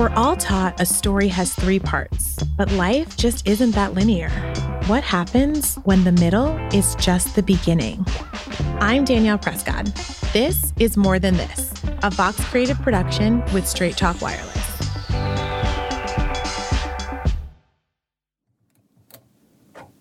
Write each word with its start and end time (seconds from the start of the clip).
We're 0.00 0.08
all 0.16 0.34
taught 0.34 0.80
a 0.80 0.86
story 0.86 1.28
has 1.28 1.52
three 1.52 1.78
parts, 1.78 2.42
but 2.56 2.72
life 2.72 3.18
just 3.18 3.46
isn't 3.46 3.72
that 3.72 3.92
linear. 3.92 4.30
What 4.86 5.04
happens 5.04 5.74
when 5.84 6.04
the 6.04 6.12
middle 6.12 6.56
is 6.72 6.94
just 6.94 7.36
the 7.36 7.42
beginning? 7.42 8.06
I'm 8.80 9.04
Danielle 9.04 9.36
Prescott. 9.36 9.94
This 10.32 10.72
is 10.78 10.96
More 10.96 11.18
Than 11.18 11.36
This, 11.36 11.74
a 12.02 12.08
Vox 12.08 12.42
Creative 12.46 12.80
production 12.80 13.44
with 13.52 13.68
Straight 13.68 13.98
Talk 13.98 14.22
Wireless. 14.22 14.54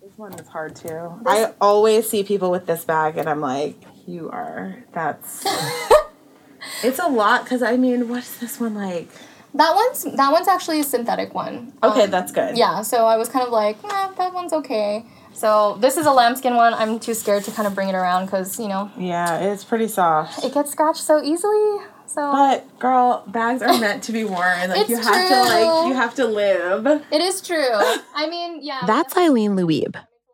This 0.02 0.16
one 0.16 0.34
is 0.36 0.48
hard 0.48 0.78
too. 0.78 1.20
I 1.26 1.52
always 1.60 2.10
see 2.10 2.24
people 2.24 2.52
with 2.52 2.68
this 2.68 2.86
bag 2.86 3.18
and 3.18 3.28
I'm 3.28 3.42
like, 3.42 3.76
you 4.08 4.30
are, 4.30 4.82
that's. 4.94 5.46
it's 6.86 7.00
a 7.00 7.10
lot 7.10 7.44
because 7.44 7.62
I 7.62 7.76
mean, 7.76 8.08
what's 8.08 8.38
this 8.38 8.62
one 8.62 8.76
like? 8.76 9.10
That 9.54 9.74
one's 9.76 10.04
that 10.04 10.32
one's 10.32 10.48
actually 10.48 10.80
a 10.80 10.84
synthetic 10.84 11.34
one. 11.34 11.74
Okay, 11.84 12.04
Um, 12.04 12.12
that's 12.12 12.32
good. 12.32 12.58
Yeah, 12.58 12.82
so 12.84 13.06
I 13.06 13.18
was 13.18 13.30
kind 13.30 13.46
of 13.46 13.52
like, 13.52 13.82
nah, 13.84 14.10
that 14.10 14.34
one's 14.34 14.54
okay. 14.54 15.06
So 15.34 15.78
this 15.80 15.96
is 15.98 16.06
a 16.06 16.12
lambskin 16.12 16.56
one. 16.56 16.74
I'm 16.74 17.00
too 17.00 17.14
scared 17.14 17.44
to 17.46 17.52
kind 17.52 17.68
of 17.68 17.74
bring 17.74 17.88
it 17.90 17.96
around 17.96 18.26
because 18.26 18.60
you 18.60 18.68
know 18.68 18.92
Yeah, 18.98 19.40
it's 19.40 19.64
pretty 19.64 19.88
soft. 19.88 20.44
it 20.44 20.54
gets 20.54 20.72
scratched 20.72 21.02
so 21.04 21.24
easily. 21.24 21.78
So 22.06 22.32
But 22.32 22.80
girl, 22.80 23.24
bags 23.28 23.62
are 23.62 23.78
meant 23.80 24.04
to 24.04 24.12
be 24.12 24.24
worn. 24.24 24.70
Like 24.70 24.82
It's 24.82 24.90
you 24.90 24.98
have 24.98 25.30
to 25.30 25.42
like 25.54 25.88
you 25.88 25.94
have 25.94 26.16
to 26.16 26.26
live. 26.28 26.86
it 27.12 27.22
is 27.22 27.42
true. 27.42 27.70
I 28.16 28.28
mean, 28.30 28.60
yeah. 28.64 28.82
That's 28.86 29.16
Eileen 29.18 29.56
Louie, 29.56 29.86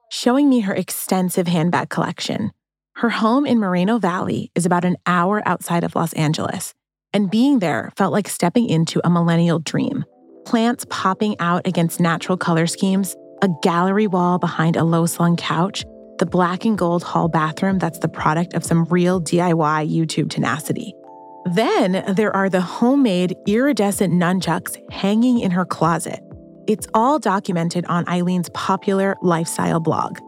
showing 0.10 0.50
me 0.50 0.62
her 0.62 0.74
extensive 0.74 1.48
handbag 1.48 1.90
collection. 1.90 2.52
Her 2.96 3.10
home 3.10 3.46
in 3.46 3.60
Moreno 3.60 3.98
Valley 4.00 4.52
is 4.56 4.66
about 4.66 4.86
an 4.86 4.96
hour 5.06 5.44
outside 5.46 5.84
of 5.84 5.96
Los 5.96 6.14
Angeles, 6.14 6.74
and 7.16 7.32
being 7.32 7.60
there 7.60 7.94
felt 7.96 8.12
like 8.12 8.28
stepping 8.28 8.68
into 8.68 9.00
a 9.06 9.10
millennial 9.10 9.60
dream. 9.60 10.04
Plants 10.46 10.86
popping 10.90 11.40
out 11.40 11.66
against 11.66 12.02
natural 12.02 12.38
color 12.38 12.68
schemes, 12.68 13.16
a 13.42 13.48
gallery 13.64 14.06
wall 14.06 14.38
behind 14.38 14.76
a 14.76 14.84
low 14.84 15.06
slung 15.06 15.38
couch, 15.38 15.86
the 16.20 16.26
black 16.26 16.66
and 16.66 16.78
gold 16.78 17.04
hall 17.04 17.30
bathroom 17.30 17.80
that's 17.80 18.00
the 18.00 18.10
product 18.10 18.54
of 18.54 18.66
some 18.66 18.84
real 18.86 19.22
DIY 19.22 19.90
YouTube 19.90 20.30
tenacity. 20.30 20.94
Then 21.54 22.04
there 22.16 22.36
are 22.36 22.50
the 22.50 22.62
homemade 22.62 23.34
iridescent 23.48 24.14
nunchucks 24.14 24.78
hanging 24.92 25.40
in 25.40 25.52
her 25.52 25.66
closet. 25.66 26.20
It's 26.68 26.88
all 26.94 27.18
documented 27.18 27.86
on 27.86 28.04
Eileen's 28.06 28.50
popular 28.50 29.16
lifestyle 29.22 29.80
blog. 29.80 30.20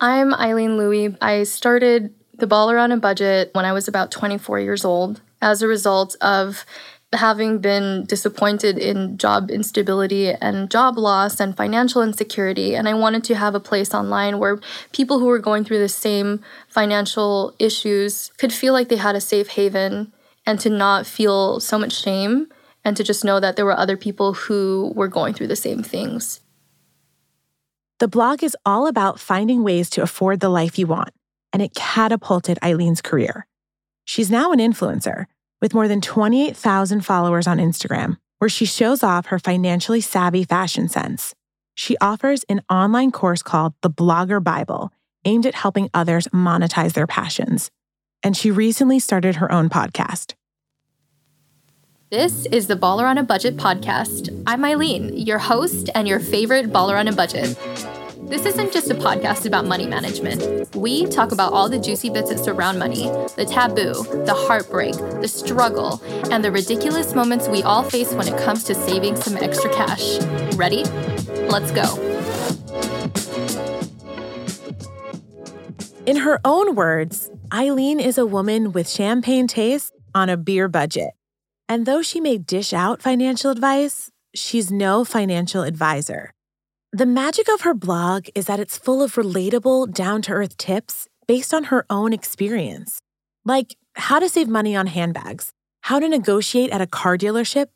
I'm 0.00 0.34
Eileen 0.34 0.76
Louie. 0.76 1.16
I 1.20 1.44
started 1.44 2.12
the 2.38 2.46
Baller 2.46 2.80
on 2.80 2.92
a 2.92 2.96
Budget 2.96 3.50
when 3.52 3.64
I 3.64 3.72
was 3.72 3.88
about 3.88 4.10
24 4.10 4.60
years 4.60 4.84
old 4.84 5.20
as 5.40 5.62
a 5.62 5.68
result 5.68 6.16
of 6.20 6.64
having 7.12 7.58
been 7.58 8.04
disappointed 8.04 8.78
in 8.78 9.16
job 9.16 9.50
instability 9.50 10.30
and 10.30 10.70
job 10.70 10.98
loss 10.98 11.40
and 11.40 11.56
financial 11.56 12.02
insecurity. 12.02 12.74
And 12.74 12.88
I 12.88 12.94
wanted 12.94 13.24
to 13.24 13.34
have 13.34 13.54
a 13.54 13.60
place 13.60 13.94
online 13.94 14.38
where 14.38 14.60
people 14.92 15.18
who 15.18 15.26
were 15.26 15.38
going 15.38 15.64
through 15.64 15.78
the 15.78 15.88
same 15.88 16.42
financial 16.68 17.54
issues 17.58 18.32
could 18.38 18.52
feel 18.52 18.72
like 18.72 18.88
they 18.88 18.96
had 18.96 19.16
a 19.16 19.20
safe 19.20 19.48
haven 19.48 20.12
and 20.44 20.60
to 20.60 20.68
not 20.68 21.06
feel 21.06 21.60
so 21.60 21.78
much 21.78 21.92
shame 21.92 22.48
and 22.84 22.96
to 22.96 23.04
just 23.04 23.24
know 23.24 23.40
that 23.40 23.56
there 23.56 23.64
were 23.64 23.78
other 23.78 23.96
people 23.96 24.32
who 24.32 24.92
were 24.94 25.08
going 25.08 25.34
through 25.34 25.48
the 25.48 25.56
same 25.56 25.82
things. 25.82 26.40
The 27.98 28.08
blog 28.08 28.44
is 28.44 28.56
all 28.66 28.86
about 28.86 29.18
finding 29.18 29.64
ways 29.64 29.88
to 29.90 30.02
afford 30.02 30.40
the 30.40 30.50
life 30.50 30.78
you 30.78 30.86
want, 30.86 31.14
and 31.52 31.62
it 31.62 31.74
catapulted 31.74 32.58
Eileen's 32.62 33.02
career. 33.02 33.46
She's 34.04 34.30
now 34.30 34.52
an 34.52 34.58
influencer 34.58 35.26
with 35.60 35.74
more 35.74 35.88
than 35.88 36.00
28,000 36.00 37.00
followers 37.04 37.46
on 37.46 37.58
Instagram, 37.58 38.18
where 38.38 38.48
she 38.48 38.64
shows 38.64 39.02
off 39.02 39.26
her 39.26 39.38
financially 39.38 40.00
savvy 40.00 40.44
fashion 40.44 40.88
sense. 40.88 41.34
She 41.74 41.96
offers 41.98 42.44
an 42.44 42.62
online 42.70 43.10
course 43.10 43.42
called 43.42 43.74
The 43.82 43.90
Blogger 43.90 44.42
Bible, 44.42 44.92
aimed 45.24 45.46
at 45.46 45.54
helping 45.54 45.90
others 45.92 46.28
monetize 46.28 46.92
their 46.92 47.06
passions. 47.06 47.70
And 48.22 48.36
she 48.36 48.50
recently 48.50 48.98
started 48.98 49.36
her 49.36 49.50
own 49.52 49.68
podcast. 49.68 50.34
This 52.10 52.46
is 52.46 52.68
the 52.68 52.76
Baller 52.76 53.04
on 53.04 53.18
a 53.18 53.24
Budget 53.24 53.56
podcast. 53.56 54.42
I'm 54.46 54.64
Eileen, 54.64 55.16
your 55.16 55.38
host 55.38 55.90
and 55.94 56.06
your 56.06 56.20
favorite 56.20 56.72
baller 56.72 56.98
on 56.98 57.08
a 57.08 57.12
budget. 57.12 57.58
This 58.26 58.44
isn't 58.44 58.72
just 58.72 58.90
a 58.90 58.94
podcast 58.94 59.46
about 59.46 59.66
money 59.66 59.86
management. 59.86 60.74
We 60.74 61.06
talk 61.06 61.30
about 61.30 61.52
all 61.52 61.68
the 61.68 61.78
juicy 61.78 62.10
bits 62.10 62.30
that 62.30 62.40
surround 62.40 62.76
money 62.76 63.04
the 63.36 63.46
taboo, 63.48 64.02
the 64.24 64.34
heartbreak, 64.34 64.94
the 64.94 65.28
struggle, 65.28 66.02
and 66.32 66.42
the 66.42 66.50
ridiculous 66.50 67.14
moments 67.14 67.46
we 67.46 67.62
all 67.62 67.84
face 67.84 68.12
when 68.12 68.26
it 68.26 68.36
comes 68.42 68.64
to 68.64 68.74
saving 68.74 69.14
some 69.14 69.36
extra 69.36 69.72
cash. 69.72 70.18
Ready? 70.56 70.82
Let's 71.48 71.70
go. 71.70 71.84
In 76.04 76.16
her 76.16 76.40
own 76.44 76.74
words, 76.74 77.30
Eileen 77.52 78.00
is 78.00 78.18
a 78.18 78.26
woman 78.26 78.72
with 78.72 78.88
champagne 78.88 79.46
taste 79.46 79.94
on 80.16 80.28
a 80.28 80.36
beer 80.36 80.66
budget. 80.66 81.12
And 81.68 81.86
though 81.86 82.02
she 82.02 82.20
may 82.20 82.38
dish 82.38 82.72
out 82.72 83.02
financial 83.02 83.52
advice, 83.52 84.10
she's 84.34 84.72
no 84.72 85.04
financial 85.04 85.62
advisor. 85.62 86.32
The 86.96 87.04
magic 87.04 87.46
of 87.52 87.60
her 87.60 87.74
blog 87.74 88.28
is 88.34 88.46
that 88.46 88.58
it's 88.58 88.78
full 88.78 89.02
of 89.02 89.16
relatable, 89.16 89.92
down 89.92 90.22
to 90.22 90.32
earth 90.32 90.56
tips 90.56 91.08
based 91.26 91.52
on 91.52 91.64
her 91.64 91.84
own 91.90 92.14
experience. 92.14 93.02
Like 93.44 93.76
how 93.96 94.18
to 94.18 94.30
save 94.30 94.48
money 94.48 94.74
on 94.74 94.86
handbags, 94.86 95.50
how 95.82 95.98
to 96.00 96.08
negotiate 96.08 96.70
at 96.70 96.80
a 96.80 96.86
car 96.86 97.18
dealership, 97.18 97.66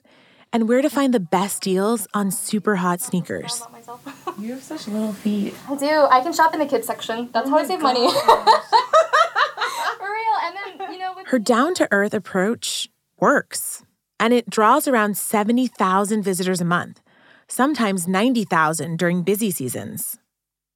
and 0.55 0.67
where 0.67 0.81
to 0.81 0.89
find 0.89 1.13
the 1.13 1.21
best 1.21 1.61
deals 1.61 2.09
on 2.15 2.31
super 2.31 2.77
hot 2.77 3.03
sneakers. 3.03 3.63
You 4.39 4.53
have 4.53 4.63
such 4.63 4.89
little 4.89 5.13
feet. 5.13 5.55
I 5.69 5.77
do. 5.77 6.07
I 6.11 6.23
can 6.23 6.33
shop 6.33 6.55
in 6.55 6.61
the 6.61 6.65
kids 6.67 6.87
section. 6.87 7.29
That's 7.35 7.51
how 7.51 7.59
I 7.59 7.63
oh 7.65 7.67
save 7.67 7.83
money. 7.83 8.11
For 9.99 10.09
real. 10.09 10.37
And 10.45 10.57
then, 10.57 10.93
you 10.95 10.99
know, 10.99 11.13
with 11.15 11.27
Her 11.27 11.39
down 11.39 11.75
to 11.75 11.89
earth 11.91 12.15
approach 12.15 12.89
works, 13.19 13.83
and 14.19 14.33
it 14.33 14.49
draws 14.49 14.89
around 14.89 15.19
70,000 15.19 16.23
visitors 16.23 16.63
a 16.63 16.65
month, 16.65 17.03
sometimes 17.51 18.07
90,000 18.07 18.99
during 18.99 19.23
busy 19.23 19.51
seasons. 19.51 20.19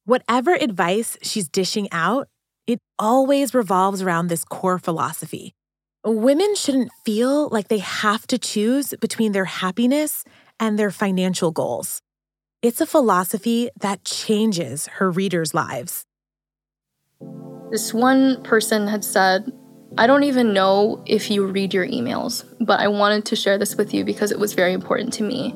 Whatever 0.05 0.53
advice 0.53 1.17
she's 1.21 1.47
dishing 1.47 1.87
out, 1.91 2.27
it 2.67 2.79
always 2.99 3.53
revolves 3.53 4.01
around 4.01 4.27
this 4.27 4.43
core 4.43 4.77
philosophy. 4.77 5.53
Women 6.03 6.53
shouldn't 6.55 6.91
feel 7.03 7.49
like 7.49 7.69
they 7.69 7.79
have 7.79 8.27
to 8.27 8.37
choose 8.37 8.93
between 8.99 9.31
their 9.31 9.45
happiness 9.45 10.23
and 10.59 10.77
their 10.77 10.91
financial 10.91 11.51
goals. 11.51 12.01
It's 12.61 12.81
a 12.81 12.85
philosophy 12.85 13.69
that 13.79 14.03
changes 14.03 14.87
her 14.87 15.09
readers' 15.09 15.53
lives. 15.53 16.03
This 17.71 17.93
one 17.93 18.43
person 18.43 18.87
had 18.87 19.03
said, 19.03 19.51
I 19.97 20.07
don't 20.07 20.23
even 20.23 20.53
know 20.53 21.03
if 21.05 21.31
you 21.31 21.45
read 21.45 21.73
your 21.73 21.87
emails, 21.87 22.43
but 22.59 22.79
I 22.79 22.87
wanted 22.87 23.25
to 23.25 23.35
share 23.35 23.57
this 23.57 23.75
with 23.75 23.93
you 23.93 24.03
because 24.03 24.31
it 24.31 24.39
was 24.39 24.53
very 24.53 24.73
important 24.73 25.13
to 25.13 25.23
me. 25.23 25.55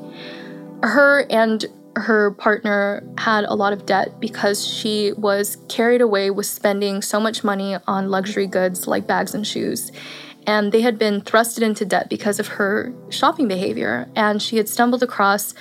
Her 0.82 1.26
and 1.30 1.64
her 1.96 2.30
partner 2.32 3.02
had 3.18 3.44
a 3.44 3.54
lot 3.54 3.72
of 3.72 3.86
debt 3.86 4.20
because 4.20 4.66
she 4.66 5.12
was 5.12 5.58
carried 5.68 6.00
away 6.00 6.30
with 6.30 6.46
spending 6.46 7.02
so 7.02 7.20
much 7.20 7.44
money 7.44 7.76
on 7.86 8.10
luxury 8.10 8.46
goods 8.46 8.86
like 8.86 9.06
bags 9.06 9.34
and 9.34 9.46
shoes. 9.46 9.92
And 10.46 10.72
they 10.72 10.80
had 10.80 10.98
been 10.98 11.20
thrusted 11.20 11.62
into 11.62 11.84
debt 11.84 12.08
because 12.08 12.40
of 12.40 12.48
her 12.48 12.94
shopping 13.10 13.48
behavior. 13.48 14.08
And 14.16 14.40
she 14.40 14.56
had 14.56 14.68
stumbled 14.68 15.02
across 15.02 15.54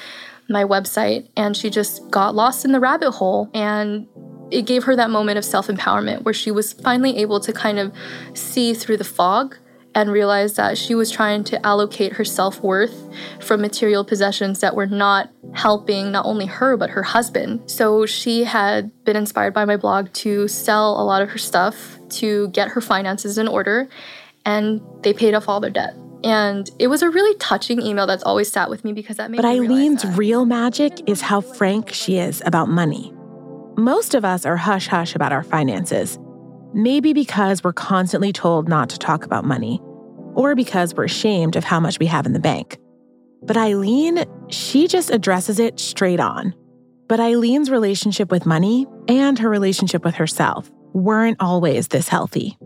my 0.47 0.63
website 0.63 1.30
and 1.36 1.56
she 1.56 1.69
just 1.69 2.09
got 2.09 2.34
lost 2.34 2.66
in 2.66 2.72
the 2.72 2.80
rabbit 2.80 3.12
hole. 3.12 3.50
And 3.53 4.07
it 4.51 4.63
gave 4.63 4.86
her 4.86 4.96
that 4.96 5.09
moment 5.09 5.38
of 5.38 5.46
self 5.46 5.68
empowerment 5.68 6.24
where 6.24 6.34
she 6.34 6.51
was 6.51 6.74
finally 6.74 7.18
able 7.18 7.40
to 7.41 7.53
kind 7.53 7.80
of 7.80 7.94
see 8.34 8.74
through 8.74 8.98
the 8.98 9.04
fog 9.04 9.57
and 10.00 10.12
realized 10.12 10.56
that 10.56 10.78
she 10.78 10.96
was 10.96 11.12
trying 11.12 11.44
to 11.44 11.66
allocate 11.66 12.13
her 12.13 12.24
self 12.24 12.62
worth 12.62 13.10
from 13.42 13.60
material 13.60 14.06
possessions 14.06 14.62
that 14.62 14.74
were 14.74 14.86
not 14.86 15.30
helping 15.54 16.12
not 16.12 16.25
only 16.25 16.46
her, 16.46 16.78
but 16.78 16.92
her 16.92 17.04
husband. 17.04 17.69
So 17.69 18.06
she 18.06 18.46
had 18.46 18.92
been 19.04 19.18
inspired 19.18 19.54
by 19.54 19.66
my 19.66 19.75
blog 19.75 20.13
to 20.13 20.48
sell 20.48 21.00
a 21.01 21.04
lot 21.04 21.22
of 21.22 21.30
her 21.31 21.38
stuff 21.38 22.00
to 22.12 22.48
get 22.50 22.69
her 22.69 22.81
finances 22.81 23.38
in 23.38 23.48
order, 23.48 23.90
and 24.46 24.81
they 25.04 25.12
paid 25.12 25.34
off 25.34 25.50
all 25.50 25.60
their 25.60 25.69
debt. 25.69 25.94
And 26.24 26.69
it 26.80 26.88
was 26.88 27.01
a 27.01 27.10
really 27.10 27.38
touching 27.38 27.81
email 27.81 28.07
that's 28.07 28.24
always 28.24 28.50
sat 28.50 28.69
with 28.69 28.86
me 28.86 28.94
because 28.94 29.18
that 29.18 29.30
made 29.31 29.38
But 29.38 29.46
Eileen's 29.46 30.04
that. 30.04 30.18
real 30.18 30.46
magic 30.46 31.10
is 31.10 31.22
how 31.22 31.42
frank 31.42 31.92
she 31.92 32.18
is 32.18 32.42
about 32.46 32.69
money. 32.69 33.13
Most 33.78 34.13
of 34.13 34.24
us 34.24 34.46
are 34.46 34.57
hush 34.57 34.88
hush 34.88 35.13
about 35.16 35.31
our 35.31 35.44
finances, 35.44 36.18
maybe 36.74 37.12
because 37.12 37.63
we're 37.63 37.74
constantly 37.74 38.31
told 38.31 38.68
not 38.68 38.90
to 38.90 38.98
talk 38.98 39.25
about 39.25 39.46
money, 39.46 39.81
or 40.39 40.56
because 40.56 40.95
we're 40.95 41.03
ashamed 41.03 41.57
of 41.57 41.65
how 41.65 41.81
much 41.81 42.00
we 42.00 42.06
have 42.06 42.25
in 42.25 42.31
the 42.31 42.39
bank. 42.39 42.77
But 43.44 43.57
Eileen, 43.57 44.24
she 44.47 44.88
just 44.88 45.12
addresses 45.12 45.59
it 45.59 45.81
straight 45.81 46.21
on. 46.21 46.56
But 47.09 47.19
Eileen's 47.19 47.69
relationship 47.69 48.31
with 48.31 48.45
money 48.45 48.88
and 49.09 49.38
her 49.38 49.50
relationship 49.50 50.06
with 50.06 50.15
herself 50.15 50.71
weren't 50.94 51.36
always 51.41 51.89
this 51.89 52.07
healthy. 52.07 52.57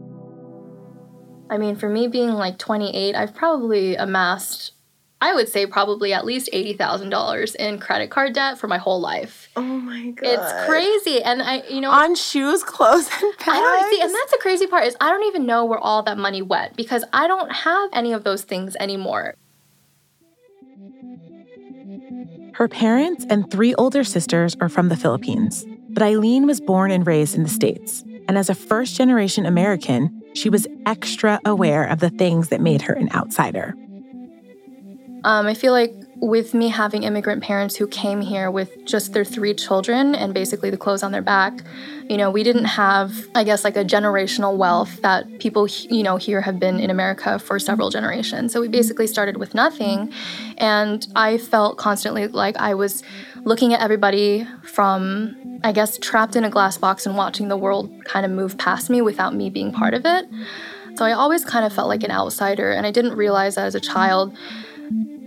I 1.50 1.58
mean, 1.58 1.76
for 1.76 1.90
me 1.90 2.08
being 2.08 2.30
like 2.30 2.60
28, 2.60 3.16
I've 3.16 3.34
probably 3.34 3.96
amassed, 3.96 4.74
I 5.24 5.34
would 5.34 5.48
say, 5.48 5.66
probably 5.66 6.12
at 6.12 6.26
least 6.26 6.50
$80,000 6.52 7.56
in 7.56 7.80
credit 7.80 8.10
card 8.10 8.34
debt 8.34 8.58
for 8.58 8.68
my 8.68 8.78
whole 8.78 9.00
life. 9.00 9.48
Oh 9.56 9.62
my 9.62 10.10
god. 10.10 10.28
It's 10.28 10.66
crazy. 10.68 11.24
And 11.24 11.42
I, 11.42 11.64
you 11.70 11.80
know, 11.80 11.92
On 11.92 12.14
shoes, 12.14 12.62
clothes, 12.62 13.10
and 13.22 13.38
bags. 13.38 13.48
I 13.48 13.62
don't 13.62 13.90
see, 13.90 14.02
and 14.02 14.14
that's 14.14 14.32
the 14.32 14.40
crazy 14.42 14.68
part 14.68 14.84
is 14.84 14.98
I 15.00 15.10
don't 15.10 15.24
even 15.24 15.46
know 15.46 15.64
where 15.64 15.80
all 15.80 16.04
that 16.04 16.18
money 16.18 16.42
went 16.42 16.76
because 16.76 17.06
I 17.14 17.28
don't 17.28 17.50
have 17.54 17.90
any 17.94 18.12
of 18.12 18.26
those 18.26 18.42
things 18.42 18.76
anymore. 18.82 19.36
Her 22.56 22.68
parents 22.68 23.26
and 23.30 23.50
three 23.50 23.74
older 23.76 24.04
sisters 24.04 24.58
are 24.60 24.68
from 24.68 24.90
the 24.90 24.98
Philippines, 24.98 25.66
but 25.90 26.04
Eileen 26.04 26.46
was 26.46 26.60
born 26.60 26.92
and 26.92 27.08
raised 27.08 27.34
in 27.34 27.44
the 27.44 27.50
States. 27.50 28.04
And 28.28 28.38
as 28.38 28.50
a 28.50 28.56
first 28.56 28.98
generation 28.98 29.46
American, 29.46 30.22
she 30.34 30.50
was 30.50 30.68
extra 30.86 31.40
aware 31.46 31.86
of 31.86 32.00
the 32.02 32.10
things 32.10 32.50
that 32.50 32.60
made 32.60 32.82
her 32.82 32.94
an 32.94 33.10
outsider. 33.14 33.74
Um, 35.26 35.48
I 35.48 35.54
feel 35.54 35.72
like 35.72 35.94
with 36.16 36.54
me 36.54 36.70
having 36.70 37.04
immigrant 37.04 37.44
parents 37.44 37.76
who 37.76 37.88
came 37.88 38.22
here 38.22 38.52
with 38.52 38.86
just 38.86 39.14
their 39.14 39.26
three 39.26 39.54
children 39.54 40.16
and 40.16 40.34
basically 40.34 40.70
the 40.70 40.78
clothes 40.78 41.04
on 41.04 41.12
their 41.12 41.22
back, 41.22 41.62
you 42.10 42.18
know, 42.18 42.30
we 42.30 42.44
didn't 42.44 42.66
have, 42.66 43.14
I 43.36 43.44
guess, 43.44 43.64
like 43.64 43.76
a 43.78 43.86
generational 43.86 44.58
wealth 44.58 45.02
that 45.02 45.40
people, 45.40 45.68
you 45.68 46.04
know, 46.04 46.18
here 46.18 46.42
have 46.42 46.60
been 46.60 46.80
in 46.80 46.90
America 46.90 47.40
for 47.40 47.58
several 47.60 47.90
generations. 47.90 48.52
So 48.52 48.62
we 48.62 48.68
basically 48.68 49.08
started 49.08 49.38
with 49.38 49.54
nothing. 49.54 50.12
And 50.58 51.06
I 51.16 51.38
felt 51.38 51.78
constantly 51.78 52.28
like 52.28 52.58
I 52.58 52.74
was 52.74 53.04
looking 53.44 53.74
at 53.74 53.82
everybody 53.82 54.48
from, 54.64 55.60
I 55.64 55.72
guess, 55.72 55.98
trapped 55.98 56.36
in 56.36 56.44
a 56.44 56.50
glass 56.50 56.78
box 56.78 57.06
and 57.06 57.16
watching 57.16 57.48
the 57.48 57.58
world 57.58 57.92
kind 58.06 58.26
of 58.26 58.32
move 58.32 58.58
past 58.58 58.90
me 58.90 59.02
without 59.02 59.34
me 59.34 59.50
being 59.50 59.72
part 59.72 59.94
of 59.94 60.06
it. 60.06 60.26
So 60.96 61.06
I 61.06 61.14
always 61.14 61.44
kind 61.44 61.66
of 61.66 61.74
felt 61.74 61.88
like 61.88 62.04
an 62.04 62.12
outsider. 62.12 62.72
And 62.72 62.86
I 62.86 62.92
didn't 62.92 63.16
realize 63.16 63.56
that 63.56 63.66
as 63.66 63.76
a 63.76 63.80
child 63.80 64.38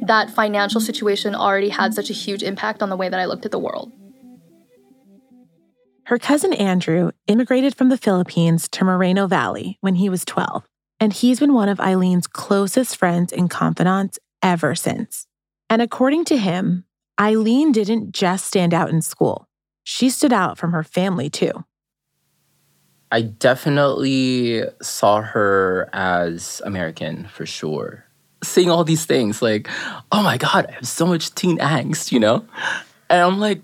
that 0.06 0.31
financial 0.31 0.81
situation 0.81 1.35
already 1.35 1.69
had 1.69 1.94
such 1.94 2.11
a 2.11 2.14
huge 2.14 2.43
impact 2.43 2.82
on 2.82 2.88
the 2.88 2.97
way 2.97 3.08
that 3.08 3.20
I 3.20 3.26
looked 3.26 3.44
at 3.44 3.50
the 3.50 3.58
world. 3.58 3.93
Her 6.05 6.19
cousin 6.19 6.53
Andrew 6.53 7.11
immigrated 7.26 7.75
from 7.75 7.88
the 7.88 7.99
Philippines 7.99 8.69
to 8.69 8.85
Moreno 8.85 9.26
Valley 9.26 9.76
when 9.81 9.97
he 9.97 10.08
was 10.08 10.25
12, 10.25 10.64
and 11.00 11.12
he's 11.12 11.41
been 11.41 11.53
one 11.53 11.69
of 11.69 11.81
Eileen's 11.81 12.29
closest 12.29 12.97
friends 12.97 13.32
and 13.32 13.50
confidants 13.50 14.19
ever 14.41 14.76
since. 14.76 15.26
And 15.69 15.82
according 15.82 16.25
to 16.26 16.37
him, 16.37 16.85
Eileen 17.20 17.73
didn't 17.73 18.12
just 18.12 18.47
stand 18.47 18.73
out 18.73 18.91
in 18.91 19.03
school, 19.03 19.49
she 19.82 20.11
stood 20.11 20.32
out 20.32 20.58
from 20.58 20.73
her 20.73 20.85
family 20.85 21.29
too. 21.29 21.64
I 23.11 23.23
definitely 23.23 24.62
saw 24.82 25.23
her 25.23 25.88
as 25.93 26.61
American 26.64 27.26
for 27.29 27.47
sure. 27.47 28.06
Seeing 28.44 28.70
all 28.70 28.84
these 28.84 29.04
things, 29.06 29.40
like, 29.42 29.68
oh 30.12 30.22
my 30.22 30.36
God, 30.36 30.66
I 30.68 30.72
have 30.72 30.86
so 30.86 31.06
much 31.06 31.34
teen 31.34 31.58
angst, 31.58 32.12
you 32.12 32.20
know? 32.20 32.44
And 33.08 33.20
I'm 33.22 33.38
like, 33.38 33.62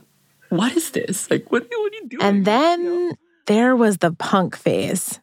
what 0.49 0.73
is 0.77 0.91
this? 0.91 1.31
Like, 1.31 1.51
what, 1.53 1.65
what 1.65 1.93
are 1.93 1.97
you 1.97 2.09
doing? 2.09 2.23
And 2.23 2.45
then 2.45 2.83
You 2.83 3.09
know? 3.11 3.13
there 3.47 3.77
was 3.77 3.99
the 3.99 4.13
punk 4.13 4.57
phase. 4.57 5.21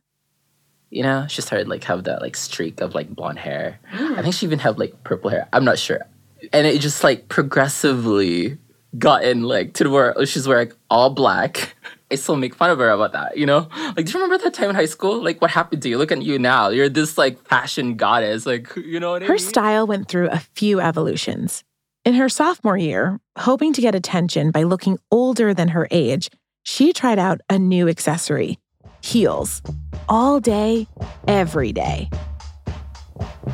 you 0.91 1.03
know, 1.03 1.25
she 1.29 1.41
started 1.41 1.67
like 1.67 1.83
have 1.85 2.03
that 2.05 2.21
like 2.21 2.35
streak 2.35 2.81
of 2.81 2.95
like 2.95 3.09
blonde 3.15 3.39
hair. 3.39 3.79
Mm. 3.93 4.17
I 4.17 4.21
think 4.21 4.33
she 4.35 4.45
even 4.45 4.59
had 4.59 4.79
like 4.79 5.03
purple 5.03 5.29
hair. 5.29 5.47
I'm 5.53 5.63
not 5.65 5.77
sure. 5.77 6.01
And 6.53 6.65
it 6.65 6.79
just 6.81 7.03
like 7.03 7.27
progressively 7.29 8.57
gotten 8.97 9.43
like 9.43 9.73
to 9.75 9.83
the 9.83 9.89
where 9.89 10.25
she's 10.25 10.47
wearing 10.47 10.71
all 10.89 11.09
black. 11.11 11.75
I 12.11 12.15
still 12.15 12.35
make 12.35 12.55
fun 12.55 12.71
of 12.71 12.79
her 12.79 12.89
about 12.89 13.11
that, 13.13 13.37
you 13.37 13.45
know? 13.45 13.67
Like, 13.95 14.05
do 14.05 14.11
you 14.11 14.13
remember 14.19 14.37
that 14.43 14.53
time 14.53 14.69
in 14.69 14.75
high 14.75 14.85
school? 14.85 15.23
Like, 15.23 15.41
what 15.41 15.51
happened 15.51 15.81
to 15.83 15.89
you? 15.89 15.97
Look 15.97 16.11
at 16.11 16.21
you 16.21 16.39
now. 16.39 16.69
You're 16.69 16.89
this 16.89 17.17
like 17.17 17.39
fashion 17.47 17.95
goddess. 17.95 18.45
Like, 18.45 18.75
you 18.75 18.99
know 18.99 19.11
what 19.11 19.23
I 19.23 19.27
Her 19.27 19.33
mean? 19.33 19.39
style 19.39 19.85
went 19.87 20.07
through 20.07 20.29
a 20.29 20.39
few 20.39 20.79
evolutions. 20.79 21.63
In 22.05 22.15
her 22.15 22.29
sophomore 22.29 22.77
year, 22.77 23.19
hoping 23.37 23.73
to 23.73 23.81
get 23.81 23.93
attention 23.93 24.51
by 24.51 24.63
looking 24.63 24.97
older 25.11 25.53
than 25.53 25.67
her 25.69 25.87
age, 25.91 26.29
she 26.63 26.93
tried 26.93 27.19
out 27.19 27.41
a 27.49 27.59
new 27.59 27.87
accessory 27.87 28.57
heels. 29.01 29.61
All 30.07 30.39
day, 30.39 30.87
every 31.27 31.71
day. 31.71 32.09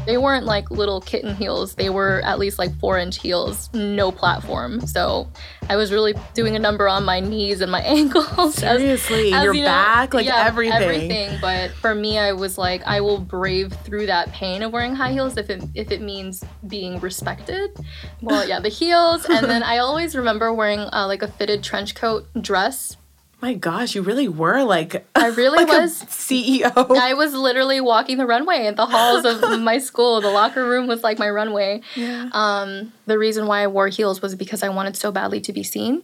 They 0.05 0.17
weren't 0.17 0.45
like 0.45 0.69
little 0.69 1.01
kitten 1.01 1.35
heels, 1.35 1.75
they 1.75 1.89
were 1.89 2.21
at 2.23 2.37
least 2.37 2.59
like 2.59 2.77
four 2.79 2.99
inch 2.99 3.19
heels, 3.21 3.69
no 3.73 4.11
platform. 4.11 4.81
So 4.85 5.27
I 5.67 5.75
was 5.77 5.91
really 5.91 6.13
doing 6.33 6.55
a 6.55 6.59
number 6.59 6.87
on 6.87 7.03
my 7.05 7.19
knees 7.19 7.61
and 7.61 7.71
my 7.71 7.81
ankles. 7.81 8.61
as- 8.61 8.77
Seriously, 8.79 9.33
as, 9.33 9.43
your 9.43 9.53
you 9.55 9.61
know, 9.61 9.67
back, 9.67 10.13
like 10.13 10.25
yeah, 10.25 10.45
everything. 10.45 10.81
Everything. 10.81 11.37
But 11.41 11.71
for 11.71 11.95
me, 11.95 12.19
I 12.19 12.33
was 12.33 12.57
like, 12.57 12.83
I 12.85 13.01
will 13.01 13.17
brave 13.19 13.73
through 13.83 14.05
that 14.07 14.31
pain 14.31 14.61
of 14.61 14.71
wearing 14.71 14.93
high 14.95 15.11
heels 15.11 15.37
if 15.37 15.49
it 15.49 15.63
if 15.73 15.91
it 15.91 16.01
means 16.01 16.43
being 16.67 16.99
respected. 16.99 17.71
Well, 18.21 18.47
yeah, 18.47 18.59
the 18.59 18.69
heels, 18.81 19.25
and 19.25 19.45
then 19.47 19.63
I 19.63 19.79
always 19.79 20.15
remember 20.15 20.53
wearing 20.53 20.81
uh, 20.81 21.05
like 21.07 21.21
a 21.23 21.27
fitted 21.27 21.63
trench 21.63 21.95
coat 21.95 22.27
dress. 22.39 22.97
My 23.45 23.53
gosh, 23.53 23.93
you 23.93 24.01
really 24.01 24.27
were 24.27 24.63
like 24.63 25.05
I 25.13 25.27
really 25.27 25.57
like 25.65 25.71
a 25.71 25.81
was. 25.81 26.01
CEO. 26.05 26.97
I 26.97 27.13
was 27.13 27.31
literally 27.35 27.79
walking 27.79 28.17
the 28.17 28.25
runway 28.25 28.65
in 28.65 28.73
the 28.73 28.87
halls 28.87 29.23
of 29.23 29.61
my 29.61 29.77
school. 29.77 30.19
The 30.19 30.31
locker 30.31 30.67
room 30.67 30.87
was 30.87 31.03
like 31.03 31.19
my 31.19 31.29
runway. 31.29 31.81
Yeah. 31.95 32.31
Um, 32.31 32.91
the 33.05 33.19
reason 33.19 33.45
why 33.45 33.61
I 33.61 33.67
wore 33.67 33.87
heels 33.87 34.19
was 34.19 34.33
because 34.33 34.63
I 34.63 34.69
wanted 34.69 34.97
so 34.97 35.11
badly 35.11 35.41
to 35.41 35.53
be 35.53 35.61
seen. 35.61 36.03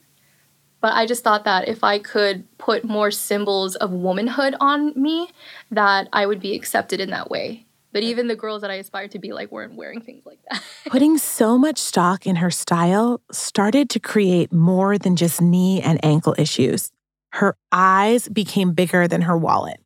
But 0.82 0.94
I 0.94 1.08
just 1.08 1.24
thought 1.24 1.46
that 1.46 1.68
if 1.68 1.84
I 1.84 1.98
could 1.98 2.46
put 2.60 2.84
more 2.84 3.10
symbols 3.10 3.76
of 3.76 3.90
womanhood 3.90 4.54
on 4.60 4.94
me, 4.96 5.28
that 5.72 6.10
I 6.14 6.28
would 6.28 6.42
be 6.42 6.56
accepted 6.56 7.00
in 7.00 7.10
that 7.10 7.32
way. 7.32 7.66
But 7.92 8.04
even 8.04 8.28
the 8.28 8.36
girls 8.36 8.62
that 8.62 8.70
I 8.70 8.76
aspired 8.76 9.10
to 9.12 9.20
be 9.20 9.34
like 9.34 9.52
weren't 9.52 9.74
wearing 9.74 10.02
things 10.02 10.28
like 10.28 10.38
that. 10.52 10.62
Putting 10.86 11.18
so 11.18 11.58
much 11.58 11.80
stock 11.80 12.28
in 12.28 12.36
her 12.36 12.52
style 12.52 13.20
started 13.32 13.90
to 13.90 14.00
create 14.00 14.54
more 14.54 15.00
than 15.00 15.16
just 15.16 15.42
knee 15.42 15.82
and 15.82 16.00
ankle 16.06 16.36
issues. 16.38 16.92
Her 17.32 17.56
eyes 17.72 18.28
became 18.28 18.74
bigger 18.74 19.08
than 19.08 19.22
her 19.22 19.38
wallet. 19.38 19.80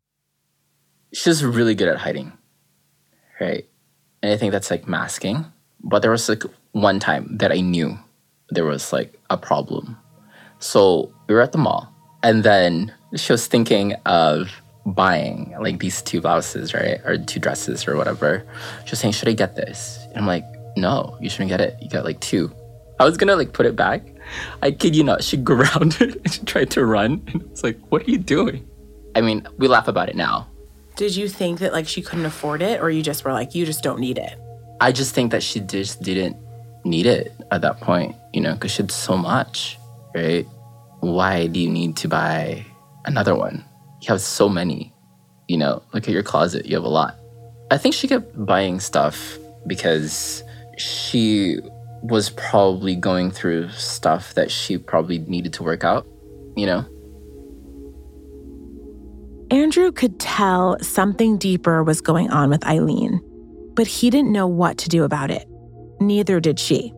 she's 1.14 1.44
really 1.44 1.76
good 1.76 1.88
at 1.88 1.98
hiding, 1.98 2.34
right? 3.40 3.66
And 4.22 4.34
I 4.34 4.38
think 4.38 4.52
that's 4.52 4.70
like 4.72 4.88
masking. 4.88 5.46
But 5.82 6.02
there 6.02 6.12
was 6.12 6.28
like 6.28 6.44
one 6.72 7.00
time 7.00 7.38
that 7.38 7.52
I 7.52 7.62
knew 7.62 7.98
there 8.50 8.66
was 8.66 8.92
like 8.92 9.18
a 9.30 9.38
problem. 9.38 9.98
So 10.60 11.14
we 11.28 11.36
were 11.36 11.42
at 11.42 11.52
the 11.52 11.58
mall, 11.58 11.94
and 12.24 12.44
then 12.44 12.94
she 13.16 13.32
was 13.32 13.48
thinking 13.48 13.94
of 14.06 14.50
buying 14.86 15.56
like 15.62 15.80
these 15.80 16.02
two 16.02 16.22
blouses, 16.22 16.74
right? 16.74 17.00
Or 17.06 17.18
two 17.18 17.40
dresses 17.40 17.88
or 17.88 17.96
whatever. 17.96 18.46
She 18.86 18.92
was 18.92 19.00
saying, 19.00 19.14
Should 19.14 19.30
I 19.30 19.34
get 19.34 19.56
this? 19.56 20.00
And 20.10 20.18
I'm 20.18 20.28
like, 20.28 20.46
No, 20.76 21.18
you 21.22 21.30
shouldn't 21.30 21.50
get 21.50 21.62
it. 21.62 21.78
You 21.82 21.90
got 21.90 22.04
like 22.04 22.20
two. 22.20 22.52
I 23.00 23.06
was 23.06 23.18
gonna 23.18 23.36
like 23.36 23.54
put 23.54 23.66
it 23.66 23.76
back. 23.76 24.02
I 24.62 24.72
kid 24.72 24.96
you 24.96 25.04
not, 25.04 25.24
she 25.24 25.38
grounded 25.52 26.22
and 26.24 26.34
she 26.34 26.44
tried 26.44 26.72
to 26.72 26.86
run. 26.86 27.24
And 27.28 27.44
I 27.44 27.46
was 27.48 27.64
like, 27.64 27.80
What 27.90 28.08
are 28.08 28.12
you 28.12 28.18
doing? 28.18 28.68
I 29.16 29.22
mean, 29.22 29.48
we 29.58 29.68
laugh 29.68 29.88
about 29.88 30.10
it 30.10 30.16
now. 30.16 30.48
Did 30.96 31.16
you 31.16 31.28
think 31.28 31.60
that 31.60 31.74
like 31.74 31.88
she 31.88 32.02
couldn't 32.02 32.26
afford 32.26 32.62
it 32.62 32.82
or 32.82 32.90
you 32.90 33.02
just 33.02 33.26
were 33.26 33.34
like 33.34 33.56
you 33.56 33.66
just 33.66 33.84
don't 33.84 34.00
need 34.00 34.18
it? 34.18 34.38
I 34.82 34.92
just 34.92 35.16
think 35.16 35.32
that 35.32 35.44
she 35.44 35.60
just 35.60 36.02
didn't 36.02 36.38
need 36.84 37.06
it 37.06 37.34
at 37.52 37.62
that 37.62 37.80
point, 37.80 38.16
you 38.34 38.42
know, 38.42 38.54
because 38.54 38.72
she 38.72 38.84
had 38.84 38.92
so 38.92 39.18
much, 39.18 39.78
right? 40.14 40.46
Why 41.00 41.48
do 41.48 41.60
you 41.60 41.70
need 41.70 41.98
to 41.98 42.08
buy 42.08 42.66
another 43.06 43.36
one? 43.36 43.64
You 44.02 44.08
have 44.10 44.22
so 44.22 44.48
many, 44.48 44.94
you 45.48 45.58
know, 45.58 45.82
look 45.94 46.08
at 46.08 46.14
your 46.14 46.24
closet, 46.24 46.66
you 46.66 46.76
have 46.76 46.84
a 46.84 46.90
lot. 46.90 47.16
I 47.72 47.78
think 47.78 47.96
she 47.96 48.08
kept 48.08 48.46
buying 48.46 48.80
stuff 48.80 49.38
because 49.66 50.44
she 50.78 51.60
was 52.04 52.30
probably 52.32 52.96
going 52.96 53.32
through 53.32 53.70
stuff 53.70 54.34
that 54.36 54.52
she 54.52 54.78
probably 54.78 55.20
needed 55.20 55.54
to 55.54 55.64
work 55.64 55.84
out, 55.84 56.08
you 56.56 56.66
know? 56.66 56.86
Andrew 59.52 59.92
could 59.92 60.20
tell 60.20 60.78
something 60.82 61.38
deeper 61.38 61.84
was 61.84 62.02
going 62.02 62.30
on 62.32 62.50
with 62.50 62.66
Eileen, 62.66 63.22
but 63.76 63.88
he 63.88 64.10
didn't 64.10 64.32
know 64.32 64.48
what 64.48 64.78
to 64.80 64.90
do 64.90 65.04
about 65.04 65.32
it. 65.32 65.48
Neither 66.00 66.40
did 66.40 66.60
she. 66.60 66.94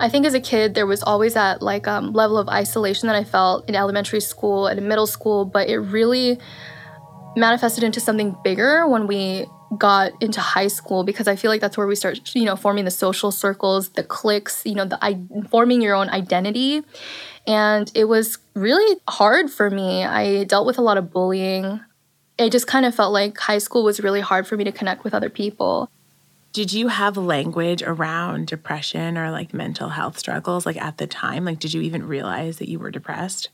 I 0.00 0.08
think 0.08 0.26
as 0.26 0.34
a 0.34 0.40
kid, 0.40 0.74
there 0.74 0.86
was 0.86 1.02
always 1.02 1.34
that 1.34 1.62
like 1.62 1.86
um, 1.86 2.12
level 2.12 2.36
of 2.36 2.48
isolation 2.48 3.06
that 3.06 3.16
I 3.16 3.24
felt 3.24 3.68
in 3.68 3.74
elementary 3.74 4.20
school 4.20 4.66
and 4.66 4.78
in 4.78 4.88
middle 4.88 5.06
school, 5.06 5.44
but 5.44 5.68
it 5.68 5.78
really 5.78 6.38
manifested 7.36 7.84
into 7.84 8.00
something 8.00 8.36
bigger 8.44 8.86
when 8.86 9.06
we 9.06 9.46
got 9.78 10.12
into 10.22 10.40
high 10.40 10.68
school 10.68 11.04
because 11.04 11.28
I 11.28 11.36
feel 11.36 11.50
like 11.50 11.60
that's 11.60 11.76
where 11.76 11.86
we 11.86 11.94
start, 11.94 12.34
you 12.34 12.44
know, 12.44 12.56
forming 12.56 12.84
the 12.84 12.90
social 12.90 13.30
circles, 13.30 13.90
the 13.90 14.02
cliques, 14.02 14.62
you 14.64 14.74
know, 14.74 14.84
the 14.84 14.98
I, 15.02 15.20
forming 15.48 15.82
your 15.82 15.94
own 15.94 16.08
identity. 16.10 16.82
And 17.46 17.90
it 17.94 18.04
was 18.04 18.38
really 18.54 19.00
hard 19.08 19.50
for 19.50 19.70
me. 19.70 20.04
I 20.04 20.44
dealt 20.44 20.66
with 20.66 20.78
a 20.78 20.82
lot 20.82 20.96
of 20.96 21.12
bullying. 21.12 21.80
It 22.38 22.50
just 22.50 22.66
kind 22.66 22.86
of 22.86 22.94
felt 22.94 23.12
like 23.12 23.38
high 23.38 23.58
school 23.58 23.84
was 23.84 24.00
really 24.00 24.20
hard 24.20 24.46
for 24.46 24.56
me 24.56 24.64
to 24.64 24.72
connect 24.72 25.04
with 25.04 25.14
other 25.14 25.30
people. 25.30 25.90
Did 26.52 26.72
you 26.72 26.88
have 26.88 27.16
language 27.16 27.82
around 27.82 28.46
depression 28.46 29.18
or 29.18 29.30
like 29.30 29.52
mental 29.52 29.88
health 29.88 30.18
struggles 30.18 30.64
like 30.64 30.76
at 30.76 30.98
the 30.98 31.06
time? 31.06 31.44
Like 31.44 31.58
did 31.58 31.74
you 31.74 31.80
even 31.82 32.06
realize 32.06 32.58
that 32.58 32.68
you 32.68 32.78
were 32.78 32.92
depressed? 32.92 33.50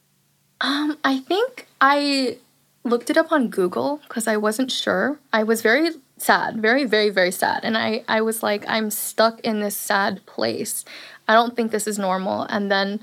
Um, 0.61 0.99
I 1.03 1.19
think 1.19 1.67
I 1.81 2.37
looked 2.85 3.11
it 3.11 3.17
up 3.17 3.31
on 3.31 3.49
Google 3.49 4.01
because 4.09 4.27
I 4.27 4.37
wasn't 4.37 4.73
sure. 4.73 5.19
I 5.33 5.43
was 5.43 5.63
very 5.63 5.91
sad, 6.17 6.61
very, 6.61 6.85
very, 6.85 7.11
very 7.11 7.31
sad. 7.31 7.61
And 7.65 7.77
I, 7.77 8.05
I 8.09 8.21
was 8.21 8.43
like, 8.43 8.65
I'm 8.69 8.91
stuck 8.91 9.41
in 9.41 9.61
this 9.61 9.77
sad 9.77 10.25
place. 10.27 10.85
I 11.29 11.35
don't 11.35 11.55
think 11.55 11.71
this 11.71 11.87
is 11.87 11.99
normal. 11.99 12.43
And 12.43 12.71
then, 12.71 13.01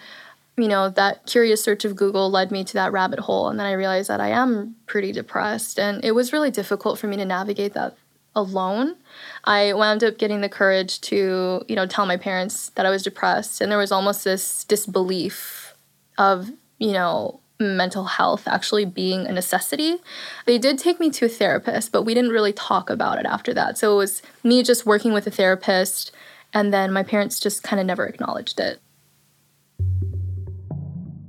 you 0.57 0.67
know, 0.67 0.89
that 0.89 1.25
curious 1.25 1.63
search 1.63 1.85
of 1.85 1.95
Google 1.95 2.29
led 2.29 2.51
me 2.51 2.63
to 2.63 2.73
that 2.73 2.91
rabbit 2.91 3.19
hole. 3.19 3.49
And 3.49 3.59
then 3.59 3.67
I 3.67 3.73
realized 3.73 4.09
that 4.09 4.21
I 4.21 4.29
am 4.29 4.75
pretty 4.87 5.11
depressed. 5.11 5.79
And 5.79 6.03
it 6.03 6.11
was 6.11 6.33
really 6.33 6.51
difficult 6.51 6.99
for 6.99 7.07
me 7.07 7.17
to 7.17 7.25
navigate 7.25 7.73
that 7.73 7.95
alone. 8.35 8.95
I 9.43 9.73
wound 9.73 10.03
up 10.03 10.17
getting 10.17 10.41
the 10.41 10.49
courage 10.49 11.01
to, 11.01 11.63
you 11.67 11.75
know, 11.75 11.85
tell 11.85 12.05
my 12.05 12.17
parents 12.17 12.69
that 12.69 12.85
I 12.85 12.89
was 12.89 13.03
depressed. 13.03 13.61
And 13.61 13.71
there 13.71 13.79
was 13.79 13.91
almost 13.91 14.23
this 14.23 14.63
disbelief 14.63 15.73
of, 16.17 16.51
you 16.79 16.91
know, 16.91 17.39
mental 17.59 18.05
health 18.05 18.47
actually 18.47 18.85
being 18.85 19.25
a 19.25 19.31
necessity. 19.31 19.97
They 20.45 20.57
did 20.57 20.77
take 20.77 20.99
me 20.99 21.09
to 21.11 21.25
a 21.25 21.29
therapist, 21.29 21.91
but 21.91 22.03
we 22.03 22.13
didn't 22.13 22.31
really 22.31 22.53
talk 22.53 22.89
about 22.89 23.19
it 23.19 23.25
after 23.25 23.53
that. 23.53 23.77
So 23.77 23.93
it 23.93 23.97
was 23.97 24.21
me 24.43 24.63
just 24.63 24.85
working 24.85 25.13
with 25.13 25.27
a 25.27 25.31
therapist, 25.31 26.11
and 26.53 26.73
then 26.73 26.93
my 26.93 27.03
parents 27.03 27.39
just 27.39 27.63
kind 27.63 27.79
of 27.79 27.85
never 27.85 28.05
acknowledged 28.05 28.59
it. 28.59 28.79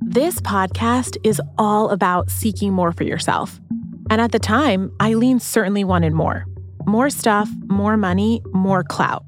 This 0.01 0.41
podcast 0.41 1.19
is 1.23 1.41
all 1.59 1.91
about 1.91 2.31
seeking 2.31 2.73
more 2.73 2.93
for 2.93 3.05
yourself. 3.05 3.61
And 4.11 4.21
at 4.21 4.33
the 4.33 4.39
time, 4.39 4.91
Eileen 5.03 5.39
certainly 5.39 5.85
wanted 5.85 6.13
more 6.13 6.47
more 6.89 7.11
stuff, 7.11 7.51
more 7.67 7.99
money, 7.99 8.43
more 8.53 8.83
clout. 8.83 9.23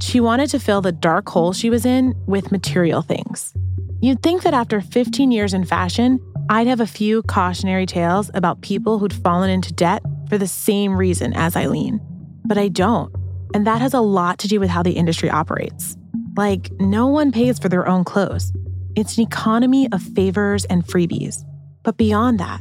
She 0.00 0.20
wanted 0.20 0.50
to 0.50 0.60
fill 0.60 0.82
the 0.82 0.92
dark 0.92 1.28
hole 1.30 1.54
she 1.54 1.70
was 1.70 1.86
in 1.86 2.14
with 2.26 2.52
material 2.52 3.00
things. 3.00 3.54
You'd 4.02 4.22
think 4.22 4.42
that 4.42 4.52
after 4.52 4.82
15 4.82 5.30
years 5.30 5.54
in 5.54 5.64
fashion, 5.64 6.20
I'd 6.48 6.68
have 6.68 6.80
a 6.80 6.86
few 6.86 7.22
cautionary 7.24 7.86
tales 7.86 8.30
about 8.32 8.60
people 8.60 9.00
who'd 9.00 9.12
fallen 9.12 9.50
into 9.50 9.72
debt 9.72 10.02
for 10.28 10.38
the 10.38 10.46
same 10.46 10.96
reason 10.96 11.32
as 11.32 11.56
Eileen. 11.56 12.00
But 12.44 12.56
I 12.56 12.68
don't. 12.68 13.12
And 13.52 13.66
that 13.66 13.80
has 13.80 13.94
a 13.94 14.00
lot 14.00 14.38
to 14.40 14.48
do 14.48 14.60
with 14.60 14.70
how 14.70 14.84
the 14.84 14.92
industry 14.92 15.28
operates. 15.28 15.96
Like, 16.36 16.70
no 16.78 17.08
one 17.08 17.32
pays 17.32 17.58
for 17.58 17.68
their 17.68 17.88
own 17.88 18.04
clothes. 18.04 18.52
It's 18.94 19.18
an 19.18 19.24
economy 19.24 19.88
of 19.90 20.00
favors 20.00 20.64
and 20.66 20.86
freebies. 20.86 21.42
But 21.82 21.96
beyond 21.96 22.38
that, 22.38 22.60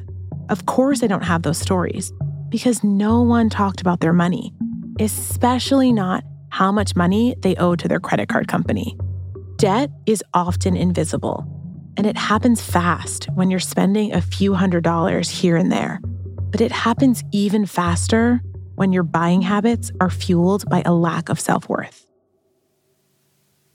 of 0.50 0.66
course, 0.66 1.04
I 1.04 1.08
don't 1.08 1.24
have 1.24 1.44
those 1.44 1.60
stories 1.60 2.12
because 2.50 2.84
no 2.84 3.22
one 3.22 3.52
talked 3.52 3.82
about 3.82 4.00
their 4.00 4.14
money, 4.14 4.52
especially 5.00 5.94
not 5.94 6.24
how 6.50 6.72
much 6.72 6.96
money 6.96 7.36
they 7.40 7.56
owe 7.58 7.76
to 7.76 7.88
their 7.88 8.00
credit 8.00 8.30
card 8.30 8.48
company. 8.48 8.98
Debt 9.58 9.92
is 10.08 10.24
often 10.34 10.76
invisible 10.76 11.55
and 11.98 12.06
it 12.06 12.18
happens 12.18 12.62
fast 12.62 13.26
when 13.34 13.50
you're 13.50 13.60
spending 13.60 14.14
a 14.14 14.22
few 14.22 14.54
hundred 14.54 14.84
dollars 14.84 15.30
here 15.30 15.56
and 15.56 15.72
there. 15.72 16.00
But 16.04 16.62
it 16.62 16.72
happens 16.72 17.24
even 17.32 17.66
faster 17.66 18.42
when 18.76 18.92
your 18.92 19.04
buying 19.04 19.42
habits 19.42 19.92
are 20.00 20.10
fueled 20.10 20.70
by 20.70 20.84
a 20.86 20.94
lack 20.94 21.30
of 21.30 21.40
self 21.40 21.70
worth. 21.70 22.06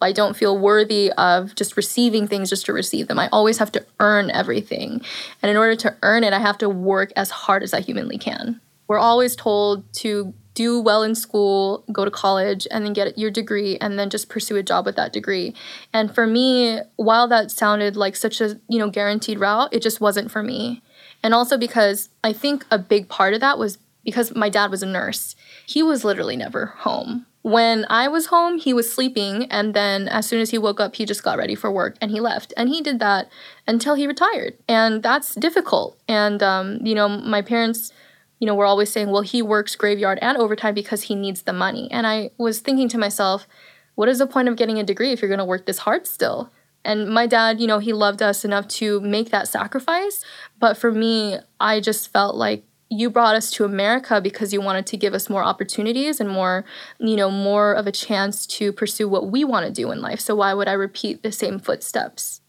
I 0.03 0.12
don't 0.12 0.37
feel 0.37 0.59
worthy 0.59 1.12
of 1.12 1.55
just 1.55 1.77
receiving 1.77 2.27
things 2.27 2.49
just 2.49 2.65
to 2.67 2.73
receive 2.73 3.09
them. 3.09 3.19
I 3.19 3.29
always 3.33 3.59
have 3.59 3.71
to 3.73 3.85
earn 3.99 4.31
everything. 4.31 5.03
And 5.43 5.50
in 5.50 5.57
order 5.57 5.77
to 5.77 5.97
earn 6.03 6.25
it, 6.25 6.33
I 6.33 6.39
have 6.39 6.57
to 6.59 6.71
work 6.71 7.12
as 7.17 7.31
hard 7.31 7.62
as 7.62 7.75
I 7.75 7.81
humanly 7.81 8.17
can. 8.17 8.61
We're 8.89 8.99
always 8.99 9.37
told 9.37 9.93
to 9.97 10.33
do 10.54 10.80
well 10.80 11.02
in 11.02 11.14
school, 11.14 11.85
go 11.92 12.04
to 12.04 12.11
college, 12.11 12.66
and 12.71 12.85
then 12.85 12.92
get 12.92 13.16
your 13.19 13.30
degree, 13.30 13.76
and 13.78 13.99
then 13.99 14.11
just 14.11 14.28
pursue 14.28 14.57
a 14.57 14.62
job 14.62 14.85
with 14.87 14.97
that 14.97 15.12
degree. 15.12 15.54
And 15.92 16.14
for 16.14 16.26
me, 16.26 16.80
while 16.97 17.28
that 17.28 17.50
sounded 17.50 17.97
like 17.97 18.16
such 18.16 18.40
a 18.40 18.61
you 18.69 18.78
know 18.78 18.90
guaranteed 18.90 19.38
route, 19.38 19.73
it 19.73 19.83
just 19.83 20.00
wasn't 20.00 20.30
for 20.30 20.42
me. 20.42 20.83
And 21.23 21.35
also 21.35 21.59
because 21.59 22.09
I 22.25 22.33
think 22.33 22.64
a 22.71 22.78
big 22.78 23.09
part 23.09 23.35
of 23.35 23.40
that 23.40 23.59
was 23.59 23.78
because 24.04 24.35
my 24.35 24.49
dad 24.49 24.71
was 24.71 24.83
a 24.83 24.87
nurse. 24.87 25.37
He 25.66 25.83
was 25.83 26.04
literally 26.04 26.37
never 26.37 26.66
home. 26.78 27.26
When 27.42 27.87
I 27.88 28.09
was 28.09 28.26
home, 28.26 28.59
he 28.59 28.75
was 28.75 28.92
sleeping, 28.92 29.45
and 29.50 29.73
then 29.73 30.09
as 30.09 30.26
soon 30.26 30.40
as 30.42 30.50
he 30.50 30.59
woke 30.59 30.78
up, 30.78 30.97
he 30.97 31.07
just 31.07 31.23
got 31.23 31.38
ready 31.38 31.54
for 31.54 31.73
work 31.73 31.97
and 32.00 32.11
he 32.11 32.21
left. 32.21 32.52
And 32.54 32.69
he 32.69 32.83
did 32.83 32.99
that 32.99 33.30
until 33.66 33.95
he 33.95 34.07
retired. 34.07 34.59
And 34.69 35.02
that's 35.02 35.35
difficult. 35.37 35.99
And, 36.07 36.42
um, 36.42 36.80
you 36.83 36.95
know, 36.95 37.09
my 37.09 37.40
parents 37.40 37.92
you 38.40 38.47
know, 38.47 38.54
we're 38.54 38.66
always 38.66 38.90
saying, 38.90 39.11
well, 39.11 39.23
he 39.23 39.42
works 39.42 39.76
graveyard 39.76 40.18
and 40.23 40.38
overtime 40.38 40.75
because 40.75 41.02
he 41.02 41.14
needs 41.14 41.42
the 41.42 41.52
money. 41.52 41.88
And 41.90 42.06
I 42.06 42.30
was 42.38 42.61
thinking 42.61 42.88
to 42.88 42.99
myself, 42.99 43.47
what 43.94 44.09
is 44.09 44.18
the 44.18 44.26
point 44.26 44.49
of 44.49 44.56
getting 44.56 44.78
a 44.78 44.82
degree 44.82 45.12
if 45.12 45.20
you're 45.20 45.28
going 45.28 45.38
to 45.38 45.44
work 45.44 45.66
this 45.66 45.78
hard 45.78 46.06
still? 46.06 46.50
And 46.82 47.11
my 47.11 47.26
dad, 47.26 47.61
you 47.61 47.66
know, 47.66 47.78
he 47.78 47.92
loved 47.92 48.23
us 48.23 48.42
enough 48.42 48.66
to 48.68 48.99
make 49.02 49.30
that 49.30 49.47
sacrifice. 49.47 50.25
But 50.59 50.78
for 50.78 50.90
me, 50.90 51.37
I 51.61 51.80
just 51.80 52.11
felt 52.11 52.35
like 52.35 52.64
you 52.88 53.11
brought 53.11 53.37
us 53.37 53.50
to 53.52 53.64
America 53.64 54.23
because 54.23 54.54
you 54.54 54.62
wanted 54.62 54.87
to 54.87 54.97
give 54.97 55.12
us 55.12 55.28
more 55.28 55.44
opportunities 55.44 56.18
and 56.18 56.30
more, 56.30 56.64
you 56.99 57.16
know, 57.16 57.30
more 57.30 57.75
of 57.75 57.87
a 57.87 57.92
chance 57.92 58.47
to 58.47 58.73
pursue 58.73 59.06
what 59.06 59.30
we 59.30 59.44
want 59.44 59.66
to 59.66 59.73
do 59.73 59.90
in 59.92 60.00
life. 60.00 60.18
So 60.18 60.35
why 60.35 60.54
would 60.54 60.66
I 60.66 60.73
repeat 60.73 61.23
the 61.23 61.30
same 61.30 61.59
footsteps? 61.59 62.40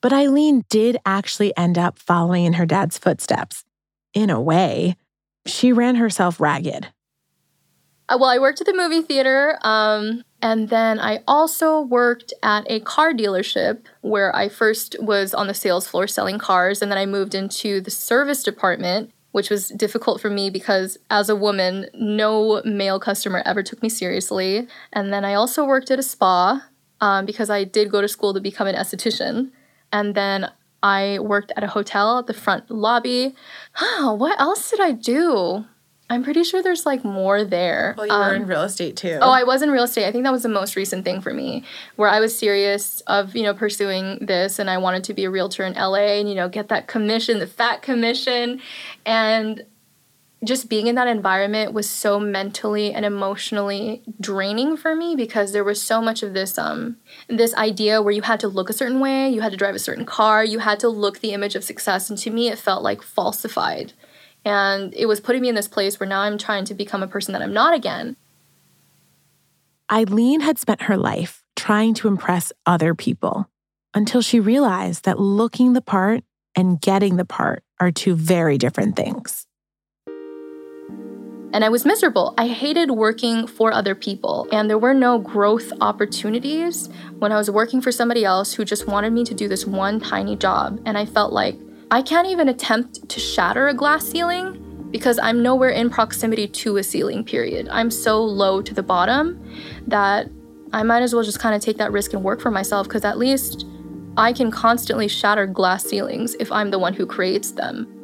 But 0.00 0.14
Eileen 0.14 0.64
did 0.70 0.96
actually 1.04 1.54
end 1.58 1.76
up 1.76 1.98
following 1.98 2.46
in 2.46 2.54
her 2.54 2.64
dad's 2.64 2.96
footsteps 2.96 3.64
in 4.14 4.30
a 4.30 4.40
way, 4.40 4.96
she 5.46 5.72
ran 5.72 5.96
herself 5.96 6.40
ragged. 6.40 6.88
Uh, 8.08 8.18
well, 8.20 8.30
I 8.30 8.38
worked 8.38 8.60
at 8.60 8.66
the 8.66 8.74
movie 8.74 9.02
theater, 9.02 9.56
um, 9.62 10.24
and 10.42 10.68
then 10.68 10.98
I 10.98 11.22
also 11.28 11.80
worked 11.80 12.32
at 12.42 12.68
a 12.68 12.80
car 12.80 13.12
dealership 13.12 13.84
where 14.00 14.34
I 14.34 14.48
first 14.48 14.96
was 15.00 15.32
on 15.32 15.46
the 15.46 15.54
sales 15.54 15.86
floor 15.86 16.08
selling 16.08 16.38
cars, 16.38 16.82
and 16.82 16.90
then 16.90 16.98
I 16.98 17.06
moved 17.06 17.36
into 17.36 17.80
the 17.80 17.90
service 17.90 18.42
department, 18.42 19.12
which 19.30 19.48
was 19.48 19.68
difficult 19.68 20.20
for 20.20 20.28
me 20.28 20.50
because 20.50 20.98
as 21.08 21.28
a 21.28 21.36
woman, 21.36 21.86
no 21.94 22.62
male 22.64 22.98
customer 22.98 23.42
ever 23.46 23.62
took 23.62 23.80
me 23.80 23.88
seriously. 23.88 24.66
And 24.92 25.12
then 25.12 25.24
I 25.24 25.34
also 25.34 25.64
worked 25.64 25.90
at 25.92 26.00
a 26.00 26.02
spa 26.02 26.66
um, 27.00 27.26
because 27.26 27.48
I 27.48 27.62
did 27.62 27.92
go 27.92 28.00
to 28.00 28.08
school 28.08 28.34
to 28.34 28.40
become 28.40 28.66
an 28.66 28.74
esthetician. 28.74 29.52
And 29.92 30.16
then 30.16 30.50
I 30.82 31.18
worked 31.18 31.52
at 31.56 31.64
a 31.64 31.68
hotel 31.68 32.18
at 32.18 32.26
the 32.26 32.34
front 32.34 32.70
lobby. 32.70 33.34
Huh, 33.72 34.14
what 34.14 34.40
else 34.40 34.70
did 34.70 34.80
I 34.80 34.92
do? 34.92 35.64
I'm 36.10 36.24
pretty 36.24 36.42
sure 36.42 36.60
there's 36.60 36.84
like 36.84 37.04
more 37.04 37.44
there. 37.44 37.94
Well, 37.96 38.06
you 38.06 38.12
um, 38.12 38.28
were 38.28 38.34
in 38.34 38.42
um, 38.42 38.48
real 38.48 38.62
estate 38.62 38.96
too. 38.96 39.18
Oh, 39.22 39.30
I 39.30 39.44
was 39.44 39.62
in 39.62 39.70
real 39.70 39.84
estate. 39.84 40.06
I 40.06 40.12
think 40.12 40.24
that 40.24 40.32
was 40.32 40.42
the 40.42 40.48
most 40.48 40.74
recent 40.74 41.04
thing 41.04 41.20
for 41.20 41.32
me, 41.32 41.64
where 41.94 42.08
I 42.08 42.18
was 42.18 42.36
serious 42.36 43.00
of 43.02 43.36
you 43.36 43.44
know 43.44 43.54
pursuing 43.54 44.18
this, 44.20 44.58
and 44.58 44.68
I 44.68 44.78
wanted 44.78 45.04
to 45.04 45.14
be 45.14 45.24
a 45.24 45.30
realtor 45.30 45.64
in 45.64 45.74
LA, 45.74 46.18
and 46.18 46.28
you 46.28 46.34
know 46.34 46.48
get 46.48 46.68
that 46.68 46.88
commission, 46.88 47.38
the 47.38 47.46
fat 47.46 47.82
commission, 47.82 48.60
and 49.06 49.64
just 50.42 50.70
being 50.70 50.86
in 50.86 50.94
that 50.94 51.08
environment 51.08 51.72
was 51.72 51.88
so 51.88 52.18
mentally 52.18 52.92
and 52.92 53.04
emotionally 53.04 54.02
draining 54.20 54.76
for 54.76 54.96
me 54.96 55.14
because 55.14 55.52
there 55.52 55.64
was 55.64 55.80
so 55.82 56.00
much 56.00 56.22
of 56.22 56.32
this 56.32 56.56
um 56.56 56.96
this 57.28 57.54
idea 57.54 58.00
where 58.00 58.12
you 58.12 58.22
had 58.22 58.40
to 58.40 58.48
look 58.48 58.70
a 58.70 58.74
certain 58.74 59.00
way, 59.00 59.28
you 59.28 59.42
had 59.42 59.52
to 59.52 59.58
drive 59.58 59.74
a 59.74 59.78
certain 59.78 60.06
car, 60.06 60.42
you 60.44 60.60
had 60.60 60.80
to 60.80 60.88
look 60.88 61.20
the 61.20 61.32
image 61.32 61.54
of 61.54 61.64
success 61.64 62.08
and 62.08 62.18
to 62.18 62.30
me 62.30 62.48
it 62.48 62.58
felt 62.58 62.82
like 62.82 63.02
falsified. 63.02 63.92
And 64.42 64.94
it 64.94 65.06
was 65.06 65.20
putting 65.20 65.42
me 65.42 65.50
in 65.50 65.54
this 65.54 65.68
place 65.68 66.00
where 66.00 66.08
now 66.08 66.20
I'm 66.20 66.38
trying 66.38 66.64
to 66.66 66.74
become 66.74 67.02
a 67.02 67.08
person 67.08 67.32
that 67.32 67.42
I'm 67.42 67.52
not 67.52 67.74
again. 67.74 68.16
Eileen 69.92 70.40
had 70.40 70.58
spent 70.58 70.82
her 70.82 70.96
life 70.96 71.42
trying 71.56 71.92
to 71.94 72.08
impress 72.08 72.52
other 72.64 72.94
people 72.94 73.50
until 73.92 74.22
she 74.22 74.40
realized 74.40 75.04
that 75.04 75.20
looking 75.20 75.74
the 75.74 75.82
part 75.82 76.24
and 76.56 76.80
getting 76.80 77.16
the 77.16 77.24
part 77.26 77.62
are 77.78 77.90
two 77.90 78.14
very 78.14 78.56
different 78.56 78.96
things 78.96 79.46
and 81.52 81.64
I 81.64 81.68
was 81.68 81.84
miserable. 81.84 82.34
I 82.38 82.46
hated 82.48 82.90
working 82.90 83.46
for 83.46 83.72
other 83.72 83.94
people, 83.94 84.48
and 84.52 84.68
there 84.68 84.78
were 84.78 84.94
no 84.94 85.18
growth 85.18 85.72
opportunities 85.80 86.88
when 87.18 87.32
I 87.32 87.36
was 87.36 87.50
working 87.50 87.80
for 87.80 87.92
somebody 87.92 88.24
else 88.24 88.52
who 88.54 88.64
just 88.64 88.86
wanted 88.86 89.12
me 89.12 89.24
to 89.24 89.34
do 89.34 89.48
this 89.48 89.66
one 89.66 90.00
tiny 90.00 90.36
job. 90.36 90.80
And 90.86 90.96
I 90.96 91.06
felt 91.06 91.32
like 91.32 91.56
I 91.90 92.02
can't 92.02 92.28
even 92.28 92.48
attempt 92.48 93.08
to 93.08 93.20
shatter 93.20 93.68
a 93.68 93.74
glass 93.74 94.06
ceiling 94.06 94.88
because 94.90 95.18
I'm 95.18 95.42
nowhere 95.42 95.70
in 95.70 95.90
proximity 95.90 96.46
to 96.48 96.76
a 96.76 96.82
ceiling, 96.82 97.24
period. 97.24 97.68
I'm 97.70 97.90
so 97.90 98.22
low 98.22 98.62
to 98.62 98.74
the 98.74 98.82
bottom 98.82 99.42
that 99.86 100.28
I 100.72 100.82
might 100.82 101.02
as 101.02 101.14
well 101.14 101.24
just 101.24 101.40
kind 101.40 101.54
of 101.54 101.62
take 101.62 101.78
that 101.78 101.92
risk 101.92 102.12
and 102.12 102.22
work 102.22 102.40
for 102.40 102.50
myself 102.50 102.86
because 102.86 103.04
at 103.04 103.18
least 103.18 103.66
I 104.16 104.32
can 104.32 104.50
constantly 104.50 105.08
shatter 105.08 105.46
glass 105.46 105.84
ceilings 105.84 106.34
if 106.38 106.50
I'm 106.52 106.70
the 106.70 106.78
one 106.78 106.94
who 106.94 107.06
creates 107.06 107.52
them. 107.52 107.99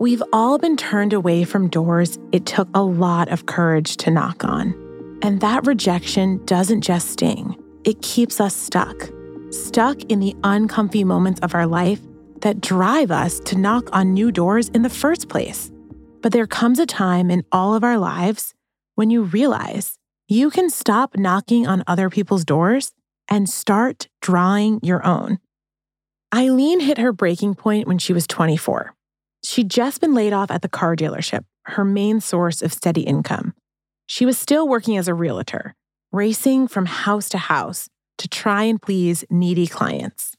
We've 0.00 0.22
all 0.32 0.58
been 0.58 0.76
turned 0.76 1.12
away 1.12 1.42
from 1.42 1.68
doors 1.68 2.20
it 2.30 2.46
took 2.46 2.68
a 2.72 2.82
lot 2.82 3.30
of 3.30 3.46
courage 3.46 3.96
to 3.96 4.12
knock 4.12 4.44
on. 4.44 4.72
And 5.22 5.40
that 5.40 5.66
rejection 5.66 6.44
doesn't 6.44 6.82
just 6.82 7.10
sting, 7.10 7.60
it 7.82 8.00
keeps 8.00 8.40
us 8.40 8.54
stuck. 8.54 9.10
Stuck 9.50 10.00
in 10.04 10.20
the 10.20 10.36
uncomfy 10.44 11.02
moments 11.02 11.40
of 11.40 11.52
our 11.52 11.66
life 11.66 12.00
that 12.42 12.60
drive 12.60 13.10
us 13.10 13.40
to 13.40 13.58
knock 13.58 13.88
on 13.92 14.14
new 14.14 14.30
doors 14.30 14.68
in 14.68 14.82
the 14.82 14.88
first 14.88 15.28
place. 15.28 15.72
But 16.22 16.30
there 16.30 16.46
comes 16.46 16.78
a 16.78 16.86
time 16.86 17.28
in 17.28 17.44
all 17.50 17.74
of 17.74 17.82
our 17.82 17.98
lives 17.98 18.54
when 18.94 19.10
you 19.10 19.24
realize 19.24 19.98
you 20.28 20.50
can 20.50 20.70
stop 20.70 21.16
knocking 21.16 21.66
on 21.66 21.82
other 21.88 22.08
people's 22.08 22.44
doors 22.44 22.92
and 23.28 23.48
start 23.48 24.06
drawing 24.20 24.78
your 24.80 25.04
own. 25.04 25.40
Eileen 26.32 26.78
hit 26.78 26.98
her 26.98 27.12
breaking 27.12 27.56
point 27.56 27.88
when 27.88 27.98
she 27.98 28.12
was 28.12 28.28
24. 28.28 28.94
She'd 29.44 29.70
just 29.70 30.00
been 30.00 30.14
laid 30.14 30.32
off 30.32 30.50
at 30.50 30.62
the 30.62 30.68
car 30.68 30.96
dealership, 30.96 31.44
her 31.62 31.84
main 31.84 32.20
source 32.20 32.62
of 32.62 32.72
steady 32.72 33.02
income. 33.02 33.54
She 34.06 34.26
was 34.26 34.38
still 34.38 34.66
working 34.66 34.96
as 34.96 35.08
a 35.08 35.14
realtor, 35.14 35.74
racing 36.12 36.68
from 36.68 36.86
house 36.86 37.28
to 37.30 37.38
house 37.38 37.88
to 38.18 38.28
try 38.28 38.64
and 38.64 38.80
please 38.80 39.24
needy 39.30 39.66
clients. 39.66 40.36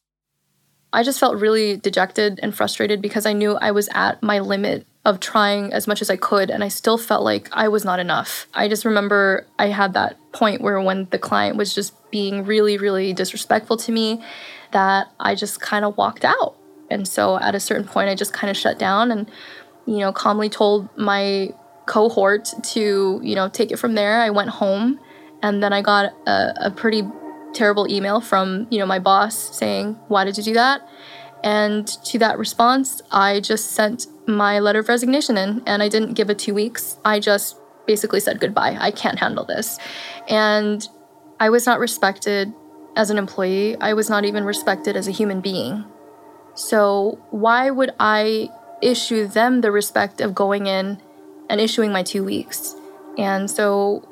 I 0.91 1.03
just 1.03 1.19
felt 1.19 1.39
really 1.39 1.77
dejected 1.77 2.39
and 2.41 2.53
frustrated 2.53 3.01
because 3.01 3.25
I 3.25 3.33
knew 3.33 3.53
I 3.53 3.71
was 3.71 3.89
at 3.93 4.23
my 4.23 4.39
limit 4.39 4.87
of 5.05 5.19
trying 5.19 5.71
as 5.71 5.87
much 5.87 6.01
as 6.01 6.09
I 6.09 6.17
could, 6.17 6.49
and 6.49 6.63
I 6.63 6.67
still 6.67 6.97
felt 6.97 7.23
like 7.23 7.47
I 7.51 7.67
was 7.67 7.85
not 7.85 7.99
enough. 7.99 8.47
I 8.53 8.67
just 8.67 8.85
remember 8.85 9.45
I 9.57 9.67
had 9.67 9.93
that 9.93 10.17
point 10.33 10.61
where 10.61 10.81
when 10.81 11.07
the 11.11 11.19
client 11.19 11.57
was 11.57 11.73
just 11.73 11.93
being 12.11 12.43
really, 12.43 12.77
really 12.77 13.13
disrespectful 13.13 13.77
to 13.77 13.91
me, 13.91 14.23
that 14.71 15.07
I 15.19 15.35
just 15.35 15.61
kind 15.61 15.85
of 15.85 15.95
walked 15.95 16.25
out. 16.25 16.55
And 16.89 17.07
so 17.07 17.37
at 17.39 17.55
a 17.55 17.59
certain 17.59 17.87
point, 17.87 18.09
I 18.09 18.15
just 18.15 18.33
kind 18.33 18.49
of 18.49 18.57
shut 18.57 18.79
down 18.79 19.11
and, 19.11 19.29
you 19.85 19.97
know, 19.97 20.11
calmly 20.11 20.49
told 20.49 20.89
my 20.97 21.49
cohort 21.85 22.53
to, 22.63 23.19
you 23.23 23.35
know, 23.35 23.49
take 23.49 23.71
it 23.71 23.77
from 23.77 23.95
there. 23.95 24.21
I 24.21 24.29
went 24.29 24.49
home 24.49 24.99
and 25.41 25.63
then 25.63 25.73
I 25.73 25.81
got 25.81 26.13
a, 26.27 26.53
a 26.67 26.71
pretty 26.71 27.03
terrible 27.53 27.91
email 27.91 28.21
from, 28.21 28.67
you 28.69 28.79
know, 28.79 28.85
my 28.85 28.99
boss 28.99 29.57
saying, 29.57 29.93
Why 30.07 30.25
did 30.25 30.37
you 30.37 30.43
do 30.43 30.53
that? 30.53 30.87
And 31.43 31.87
to 32.05 32.19
that 32.19 32.37
response, 32.37 33.01
I 33.11 33.39
just 33.39 33.71
sent 33.71 34.07
my 34.27 34.59
letter 34.59 34.79
of 34.79 34.89
resignation 34.89 35.37
in 35.37 35.63
and 35.65 35.81
I 35.81 35.89
didn't 35.89 36.13
give 36.13 36.29
it 36.29 36.37
two 36.37 36.53
weeks. 36.53 36.97
I 37.05 37.19
just 37.19 37.57
basically 37.87 38.19
said 38.19 38.39
goodbye. 38.39 38.77
I 38.79 38.91
can't 38.91 39.17
handle 39.17 39.45
this. 39.45 39.79
And 40.27 40.87
I 41.39 41.49
was 41.49 41.65
not 41.65 41.79
respected 41.79 42.53
as 42.95 43.09
an 43.09 43.17
employee. 43.17 43.77
I 43.77 43.93
was 43.93 44.09
not 44.09 44.25
even 44.25 44.43
respected 44.43 44.97
as 44.97 45.07
a 45.07 45.11
human 45.11 45.41
being. 45.41 45.85
So, 46.55 47.19
why 47.31 47.69
would 47.69 47.93
I 47.99 48.49
issue 48.81 49.27
them 49.27 49.61
the 49.61 49.71
respect 49.71 50.21
of 50.21 50.35
going 50.35 50.67
in 50.67 51.01
and 51.49 51.61
issuing 51.61 51.91
my 51.91 52.03
two 52.03 52.23
weeks? 52.23 52.75
And 53.17 53.49
so, 53.49 54.07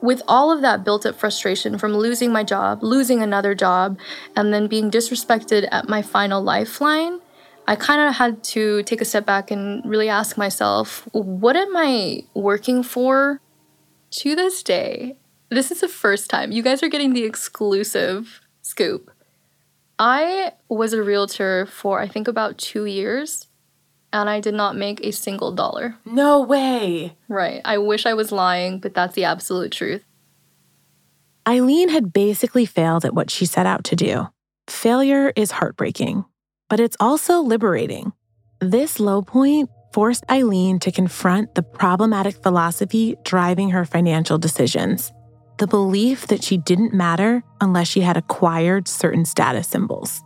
with 0.00 0.20
all 0.26 0.50
of 0.50 0.62
that 0.62 0.84
built 0.84 1.06
up 1.06 1.14
frustration 1.14 1.78
from 1.78 1.96
losing 1.96 2.32
my 2.32 2.42
job, 2.42 2.82
losing 2.82 3.22
another 3.22 3.54
job, 3.54 3.98
and 4.34 4.52
then 4.52 4.66
being 4.66 4.90
disrespected 4.90 5.68
at 5.70 5.88
my 5.88 6.02
final 6.02 6.42
lifeline, 6.42 7.20
I 7.68 7.76
kind 7.76 8.08
of 8.08 8.16
had 8.16 8.42
to 8.44 8.82
take 8.82 9.00
a 9.00 9.04
step 9.04 9.24
back 9.24 9.52
and 9.52 9.84
really 9.84 10.08
ask 10.08 10.36
myself, 10.36 11.08
what 11.12 11.56
am 11.56 11.76
I 11.76 12.24
working 12.34 12.82
for? 12.82 13.40
To 14.10 14.34
this 14.34 14.62
day, 14.62 15.16
this 15.48 15.70
is 15.70 15.80
the 15.80 15.88
first 15.88 16.28
time 16.28 16.50
you 16.52 16.62
guys 16.62 16.82
are 16.82 16.88
getting 16.88 17.14
the 17.14 17.24
exclusive 17.24 18.40
scoop. 18.60 19.11
I 19.98 20.52
was 20.68 20.92
a 20.92 21.02
realtor 21.02 21.66
for 21.66 22.00
I 22.00 22.08
think 22.08 22.28
about 22.28 22.58
two 22.58 22.84
years 22.86 23.46
and 24.12 24.28
I 24.28 24.40
did 24.40 24.54
not 24.54 24.76
make 24.76 25.00
a 25.00 25.12
single 25.12 25.52
dollar. 25.52 25.96
No 26.04 26.40
way. 26.40 27.16
Right. 27.28 27.60
I 27.64 27.78
wish 27.78 28.04
I 28.04 28.14
was 28.14 28.30
lying, 28.32 28.78
but 28.78 28.94
that's 28.94 29.14
the 29.14 29.24
absolute 29.24 29.72
truth. 29.72 30.04
Eileen 31.48 31.88
had 31.88 32.12
basically 32.12 32.66
failed 32.66 33.04
at 33.04 33.14
what 33.14 33.30
she 33.30 33.46
set 33.46 33.66
out 33.66 33.84
to 33.84 33.96
do. 33.96 34.28
Failure 34.68 35.32
is 35.34 35.50
heartbreaking, 35.50 36.24
but 36.68 36.78
it's 36.78 36.96
also 37.00 37.40
liberating. 37.40 38.12
This 38.60 39.00
low 39.00 39.22
point 39.22 39.68
forced 39.92 40.24
Eileen 40.30 40.78
to 40.80 40.92
confront 40.92 41.54
the 41.54 41.62
problematic 41.62 42.36
philosophy 42.42 43.16
driving 43.24 43.70
her 43.70 43.84
financial 43.84 44.38
decisions 44.38 45.12
the 45.62 45.66
belief 45.68 46.26
that 46.26 46.42
she 46.42 46.56
didn't 46.56 46.92
matter 46.92 47.40
unless 47.60 47.86
she 47.86 48.00
had 48.00 48.16
acquired 48.16 48.88
certain 48.88 49.24
status 49.24 49.68
symbols. 49.68 50.20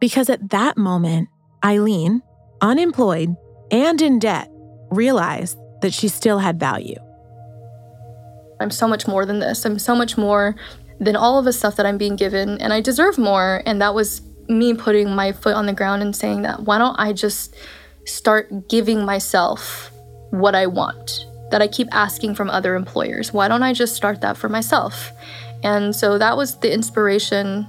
Because 0.00 0.28
at 0.28 0.50
that 0.50 0.76
moment, 0.76 1.28
Eileen, 1.64 2.20
unemployed 2.60 3.36
and 3.70 4.02
in 4.02 4.18
debt, 4.18 4.50
realized 4.90 5.56
that 5.82 5.92
she 5.92 6.08
still 6.08 6.40
had 6.40 6.58
value. 6.58 6.96
I'm 8.60 8.72
so 8.72 8.88
much 8.88 9.06
more 9.06 9.24
than 9.24 9.38
this. 9.38 9.64
I'm 9.64 9.78
so 9.78 9.94
much 9.94 10.18
more 10.18 10.56
than 10.98 11.14
all 11.14 11.38
of 11.38 11.44
the 11.44 11.52
stuff 11.52 11.76
that 11.76 11.86
I'm 11.86 11.96
being 11.96 12.16
given, 12.16 12.60
and 12.60 12.72
I 12.72 12.80
deserve 12.80 13.18
more. 13.18 13.62
And 13.64 13.80
that 13.80 13.94
was 13.94 14.20
me 14.48 14.74
putting 14.74 15.14
my 15.14 15.30
foot 15.30 15.54
on 15.54 15.66
the 15.66 15.72
ground 15.72 16.02
and 16.02 16.14
saying 16.16 16.42
that 16.42 16.64
why 16.64 16.78
don't 16.78 16.96
I 16.98 17.12
just 17.12 17.54
start 18.04 18.68
giving 18.68 19.04
myself 19.04 19.92
what 20.30 20.56
I 20.56 20.66
want? 20.66 21.24
That 21.52 21.62
I 21.62 21.68
keep 21.68 21.88
asking 21.92 22.34
from 22.34 22.50
other 22.50 22.74
employers. 22.74 23.32
Why 23.32 23.46
don't 23.46 23.62
I 23.62 23.72
just 23.72 23.94
start 23.94 24.20
that 24.22 24.36
for 24.36 24.48
myself? 24.48 25.12
And 25.62 25.94
so 25.94 26.18
that 26.18 26.36
was 26.36 26.58
the 26.58 26.72
inspiration 26.72 27.68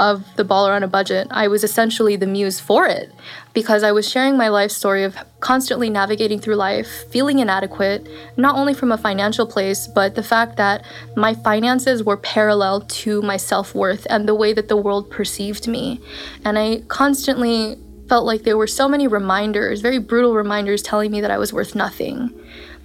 of 0.00 0.24
the 0.36 0.44
baller 0.44 0.74
on 0.74 0.82
a 0.82 0.88
budget. 0.88 1.28
I 1.30 1.48
was 1.48 1.62
essentially 1.62 2.16
the 2.16 2.26
muse 2.26 2.58
for 2.58 2.86
it 2.86 3.12
because 3.52 3.82
I 3.82 3.92
was 3.92 4.08
sharing 4.08 4.36
my 4.36 4.48
life 4.48 4.70
story 4.70 5.04
of 5.04 5.16
constantly 5.40 5.90
navigating 5.90 6.40
through 6.40 6.56
life, 6.56 7.10
feeling 7.10 7.38
inadequate, 7.38 8.08
not 8.38 8.56
only 8.56 8.72
from 8.72 8.92
a 8.92 8.98
financial 8.98 9.46
place, 9.46 9.86
but 9.86 10.14
the 10.14 10.22
fact 10.22 10.56
that 10.56 10.84
my 11.16 11.34
finances 11.34 12.02
were 12.02 12.16
parallel 12.16 12.80
to 12.80 13.20
my 13.20 13.36
self 13.36 13.74
worth 13.74 14.06
and 14.08 14.26
the 14.26 14.34
way 14.34 14.54
that 14.54 14.68
the 14.68 14.76
world 14.76 15.10
perceived 15.10 15.68
me. 15.68 16.00
And 16.46 16.58
I 16.58 16.82
constantly 16.88 17.76
felt 18.08 18.24
like 18.24 18.42
there 18.42 18.56
were 18.56 18.66
so 18.66 18.88
many 18.88 19.06
reminders, 19.06 19.82
very 19.82 19.98
brutal 19.98 20.34
reminders 20.34 20.82
telling 20.82 21.10
me 21.12 21.20
that 21.20 21.30
I 21.30 21.38
was 21.38 21.52
worth 21.52 21.74
nothing 21.74 22.34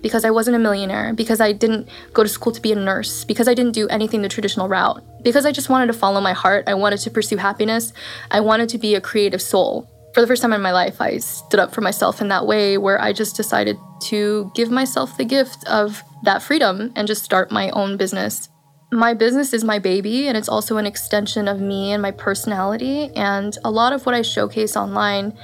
because 0.05 0.23
I 0.23 0.29
wasn't 0.29 0.55
a 0.55 0.59
millionaire, 0.59 1.15
because 1.15 1.41
I 1.41 1.51
didn't 1.51 1.89
go 2.13 2.21
to 2.21 2.29
school 2.29 2.53
to 2.53 2.61
be 2.61 2.71
a 2.71 2.75
nurse, 2.75 3.23
because 3.23 3.47
I 3.47 3.55
didn't 3.55 3.71
do 3.71 3.87
anything 3.87 4.21
the 4.21 4.29
traditional 4.29 4.69
route, 4.69 5.01
because 5.23 5.47
I 5.47 5.51
just 5.51 5.67
wanted 5.67 5.87
to 5.87 5.93
follow 5.93 6.21
my 6.21 6.33
heart. 6.33 6.65
I 6.67 6.75
wanted 6.75 6.99
to 6.99 7.09
pursue 7.09 7.37
happiness. 7.37 7.91
I 8.29 8.39
wanted 8.41 8.69
to 8.69 8.77
be 8.77 8.93
a 8.93 9.01
creative 9.01 9.41
soul. 9.41 9.89
For 10.13 10.21
the 10.21 10.27
first 10.27 10.43
time 10.43 10.53
in 10.53 10.61
my 10.61 10.73
life, 10.73 11.01
I 11.01 11.17
stood 11.17 11.59
up 11.59 11.73
for 11.73 11.81
myself 11.81 12.21
in 12.21 12.27
that 12.27 12.45
way 12.45 12.77
where 12.77 13.01
I 13.01 13.13
just 13.13 13.35
decided 13.35 13.77
to 14.03 14.51
give 14.53 14.69
myself 14.69 15.17
the 15.17 15.25
gift 15.25 15.65
of 15.65 16.03
that 16.21 16.43
freedom 16.43 16.93
and 16.95 17.07
just 17.07 17.23
start 17.23 17.51
my 17.51 17.71
own 17.71 17.97
business. 17.97 18.49
My 18.91 19.15
business 19.15 19.53
is 19.53 19.63
my 19.63 19.79
baby, 19.79 20.27
and 20.27 20.37
it's 20.37 20.47
also 20.47 20.77
an 20.77 20.85
extension 20.85 21.47
of 21.47 21.59
me 21.59 21.93
and 21.93 22.01
my 22.03 22.11
personality. 22.11 23.09
And 23.15 23.57
a 23.63 23.71
lot 23.71 23.91
of 23.91 24.05
what 24.05 24.13
I 24.13 24.21
showcase 24.21 24.77
online 24.77 25.35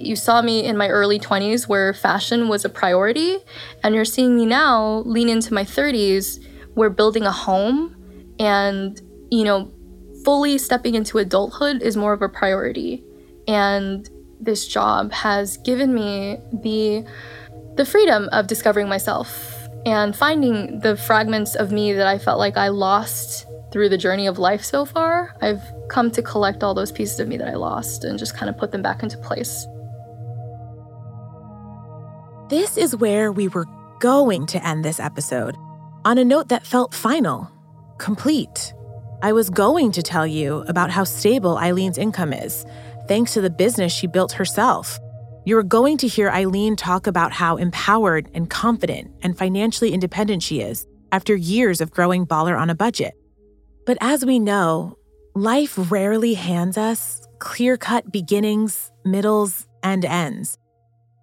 you 0.00 0.16
saw 0.16 0.42
me 0.42 0.64
in 0.64 0.76
my 0.76 0.88
early 0.88 1.18
20s 1.18 1.68
where 1.68 1.92
fashion 1.92 2.48
was 2.48 2.64
a 2.64 2.68
priority, 2.68 3.38
and 3.82 3.94
you're 3.94 4.04
seeing 4.04 4.36
me 4.36 4.46
now 4.46 5.02
lean 5.06 5.28
into 5.28 5.54
my 5.54 5.64
30s 5.64 6.44
where 6.74 6.90
building 6.90 7.24
a 7.24 7.32
home 7.32 7.96
and, 8.38 9.00
you 9.30 9.44
know, 9.44 9.70
fully 10.24 10.58
stepping 10.58 10.94
into 10.94 11.18
adulthood 11.18 11.82
is 11.82 11.96
more 11.96 12.12
of 12.12 12.22
a 12.22 12.28
priority. 12.28 13.04
And 13.46 14.08
this 14.40 14.66
job 14.66 15.12
has 15.12 15.58
given 15.58 15.94
me 15.94 16.38
the 16.52 17.04
the 17.76 17.84
freedom 17.84 18.28
of 18.32 18.46
discovering 18.46 18.88
myself 18.88 19.56
and 19.86 20.14
finding 20.14 20.80
the 20.80 20.96
fragments 20.96 21.54
of 21.54 21.72
me 21.72 21.92
that 21.92 22.06
I 22.06 22.18
felt 22.18 22.38
like 22.38 22.56
I 22.56 22.68
lost 22.68 23.46
through 23.72 23.88
the 23.88 23.96
journey 23.96 24.26
of 24.26 24.38
life 24.38 24.62
so 24.64 24.84
far. 24.84 25.36
I've 25.40 25.62
come 25.88 26.10
to 26.12 26.22
collect 26.22 26.62
all 26.62 26.74
those 26.74 26.92
pieces 26.92 27.20
of 27.20 27.28
me 27.28 27.36
that 27.38 27.48
I 27.48 27.54
lost 27.54 28.04
and 28.04 28.18
just 28.18 28.36
kind 28.36 28.50
of 28.50 28.58
put 28.58 28.72
them 28.72 28.82
back 28.82 29.02
into 29.02 29.16
place. 29.18 29.66
This 32.50 32.76
is 32.76 32.96
where 32.96 33.30
we 33.30 33.46
were 33.46 33.66
going 34.00 34.44
to 34.46 34.66
end 34.66 34.84
this 34.84 34.98
episode 34.98 35.56
on 36.04 36.18
a 36.18 36.24
note 36.24 36.48
that 36.48 36.66
felt 36.66 36.92
final, 36.92 37.48
complete. 37.98 38.74
I 39.22 39.32
was 39.32 39.50
going 39.50 39.92
to 39.92 40.02
tell 40.02 40.26
you 40.26 40.64
about 40.66 40.90
how 40.90 41.04
stable 41.04 41.58
Eileen's 41.58 41.96
income 41.96 42.32
is, 42.32 42.66
thanks 43.06 43.34
to 43.34 43.40
the 43.40 43.50
business 43.50 43.92
she 43.92 44.08
built 44.08 44.32
herself. 44.32 44.98
You 45.44 45.58
are 45.58 45.62
going 45.62 45.96
to 45.98 46.08
hear 46.08 46.28
Eileen 46.28 46.74
talk 46.74 47.06
about 47.06 47.30
how 47.30 47.56
empowered 47.56 48.28
and 48.34 48.50
confident 48.50 49.12
and 49.22 49.38
financially 49.38 49.92
independent 49.92 50.42
she 50.42 50.60
is 50.60 50.88
after 51.12 51.36
years 51.36 51.80
of 51.80 51.92
growing 51.92 52.26
baller 52.26 52.60
on 52.60 52.68
a 52.68 52.74
budget. 52.74 53.14
But 53.86 53.98
as 54.00 54.26
we 54.26 54.40
know, 54.40 54.98
life 55.36 55.74
rarely 55.88 56.34
hands 56.34 56.76
us 56.76 57.24
clear 57.38 57.76
cut 57.76 58.10
beginnings, 58.10 58.90
middles, 59.04 59.68
and 59.84 60.04
ends. 60.04 60.58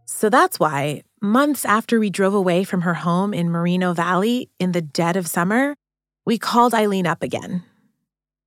So 0.06 0.30
that's 0.30 0.58
why 0.58 1.04
Months 1.22 1.66
after 1.66 2.00
we 2.00 2.12
drove 2.12 2.36
away 2.36 2.64
from 2.64 2.82
her 2.82 2.94
home 2.94 3.34
in 3.34 3.50
Moreno 3.50 3.92
Valley 3.92 4.52
in 4.60 4.74
the 4.74 4.84
dead 4.84 5.18
of 5.18 5.26
summer, 5.26 5.74
we 6.28 6.38
called 6.38 6.76
Eileen 6.76 7.08
up 7.08 7.24
again. 7.24 7.64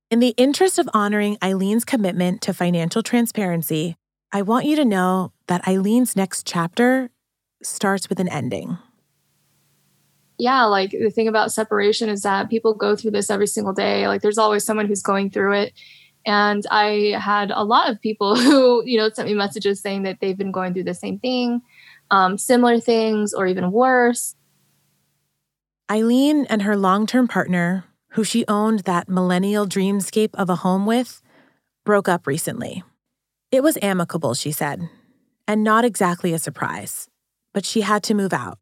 In 0.09 0.21
the 0.21 0.33
interest 0.37 0.79
of 0.79 0.89
honoring 0.93 1.37
Eileen's 1.43 1.83
commitment 1.83 2.41
to 2.43 2.53
financial 2.53 3.03
transparency, 3.03 3.97
I 4.31 4.43
want 4.43 4.67
you 4.67 4.77
to 4.77 4.85
know 4.85 5.33
that 5.47 5.67
Eileen's 5.67 6.15
next 6.15 6.47
chapter 6.47 7.09
starts 7.61 8.07
with 8.07 8.21
an 8.21 8.29
ending. 8.29 8.77
Yeah, 10.37 10.63
like 10.63 10.91
the 10.91 11.09
thing 11.09 11.27
about 11.27 11.51
separation 11.51 12.07
is 12.07 12.21
that 12.21 12.49
people 12.49 12.73
go 12.73 12.95
through 12.95 13.11
this 13.11 13.29
every 13.29 13.47
single 13.47 13.73
day. 13.73 14.07
Like 14.07 14.21
there's 14.21 14.37
always 14.37 14.63
someone 14.63 14.85
who's 14.85 15.03
going 15.03 15.29
through 15.29 15.55
it. 15.55 15.73
And 16.25 16.65
I 16.71 17.17
had 17.19 17.51
a 17.51 17.65
lot 17.65 17.89
of 17.89 17.99
people 17.99 18.35
who, 18.41 18.81
you 18.85 18.97
know, 18.97 19.09
sent 19.09 19.27
me 19.27 19.33
messages 19.33 19.81
saying 19.81 20.03
that 20.03 20.19
they've 20.21 20.37
been 20.37 20.53
going 20.53 20.73
through 20.73 20.85
the 20.85 20.93
same 20.93 21.19
thing 21.19 21.61
um, 22.11 22.37
similar 22.37 22.79
things 22.79 23.33
or 23.33 23.47
even 23.47 23.71
worse. 23.71 24.35
Eileen 25.89 26.45
and 26.45 26.61
her 26.61 26.77
long 26.77 27.07
term 27.07 27.27
partner, 27.27 27.85
who 28.11 28.23
she 28.23 28.45
owned 28.47 28.79
that 28.81 29.09
millennial 29.09 29.65
dreamscape 29.65 30.35
of 30.35 30.49
a 30.49 30.57
home 30.57 30.85
with, 30.85 31.21
broke 31.83 32.07
up 32.07 32.27
recently. 32.27 32.83
It 33.51 33.63
was 33.63 33.77
amicable, 33.81 34.33
she 34.33 34.51
said, 34.51 34.87
and 35.47 35.63
not 35.63 35.83
exactly 35.83 36.33
a 36.33 36.39
surprise, 36.39 37.09
but 37.53 37.65
she 37.65 37.81
had 37.81 38.03
to 38.03 38.13
move 38.13 38.31
out. 38.31 38.59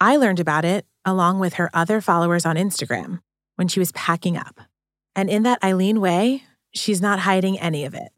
I 0.00 0.16
learned 0.16 0.40
about 0.40 0.64
it 0.64 0.86
along 1.04 1.40
with 1.40 1.54
her 1.54 1.70
other 1.74 2.00
followers 2.00 2.46
on 2.46 2.56
Instagram 2.56 3.20
when 3.56 3.68
she 3.68 3.80
was 3.80 3.92
packing 3.92 4.36
up. 4.36 4.60
And 5.14 5.28
in 5.28 5.42
that 5.44 5.62
Eileen 5.62 6.00
way, 6.00 6.44
she's 6.72 7.00
not 7.00 7.20
hiding 7.20 7.58
any 7.58 7.84
of 7.84 7.94
it. 7.94 8.10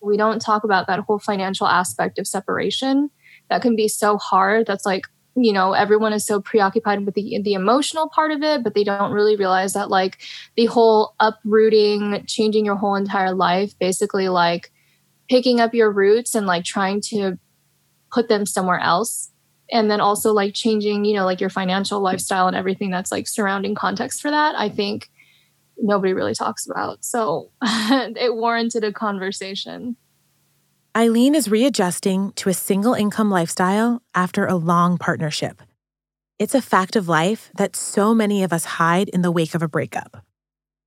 We 0.00 0.16
don't 0.16 0.40
talk 0.40 0.64
about 0.64 0.86
that 0.86 1.00
whole 1.00 1.18
financial 1.18 1.66
aspect 1.66 2.18
of 2.18 2.26
separation. 2.26 3.10
That 3.50 3.62
can 3.62 3.76
be 3.76 3.88
so 3.88 4.18
hard. 4.18 4.66
That's 4.66 4.86
like, 4.86 5.06
you 5.34 5.52
know, 5.52 5.72
everyone 5.72 6.12
is 6.12 6.26
so 6.26 6.40
preoccupied 6.40 7.04
with 7.04 7.14
the 7.14 7.40
the 7.42 7.54
emotional 7.54 8.08
part 8.08 8.32
of 8.32 8.42
it, 8.42 8.62
but 8.62 8.74
they 8.74 8.84
don't 8.84 9.12
really 9.12 9.36
realize 9.36 9.72
that 9.74 9.90
like 9.90 10.18
the 10.56 10.66
whole 10.66 11.14
uprooting, 11.20 12.24
changing 12.26 12.64
your 12.64 12.76
whole 12.76 12.94
entire 12.94 13.34
life, 13.34 13.78
basically 13.78 14.28
like 14.28 14.72
picking 15.28 15.60
up 15.60 15.74
your 15.74 15.90
roots 15.90 16.34
and 16.34 16.46
like 16.46 16.64
trying 16.64 17.00
to 17.00 17.38
put 18.12 18.28
them 18.28 18.46
somewhere 18.46 18.80
else. 18.80 19.30
And 19.70 19.90
then 19.90 20.00
also 20.00 20.32
like 20.32 20.54
changing 20.54 21.04
you 21.04 21.14
know 21.14 21.26
like 21.26 21.40
your 21.40 21.50
financial 21.50 22.00
lifestyle 22.00 22.46
and 22.46 22.56
everything 22.56 22.90
that's 22.90 23.12
like 23.12 23.28
surrounding 23.28 23.74
context 23.74 24.22
for 24.22 24.30
that 24.30 24.54
i 24.56 24.70
think 24.70 25.10
nobody 25.80 26.12
really 26.12 26.34
talks 26.34 26.66
about. 26.68 27.04
So 27.04 27.50
it 27.62 28.34
warranted 28.34 28.84
a 28.84 28.92
conversation 28.92 29.96
eileen 30.96 31.34
is 31.34 31.50
readjusting 31.50 32.32
to 32.32 32.48
a 32.48 32.54
single 32.54 32.94
income 32.94 33.30
lifestyle 33.30 34.02
after 34.14 34.46
a 34.46 34.54
long 34.54 34.98
partnership 34.98 35.62
it's 36.38 36.54
a 36.54 36.62
fact 36.62 36.96
of 36.96 37.08
life 37.08 37.50
that 37.56 37.74
so 37.74 38.14
many 38.14 38.42
of 38.42 38.52
us 38.52 38.64
hide 38.64 39.08
in 39.08 39.22
the 39.22 39.32
wake 39.32 39.54
of 39.54 39.62
a 39.62 39.68
breakup 39.68 40.24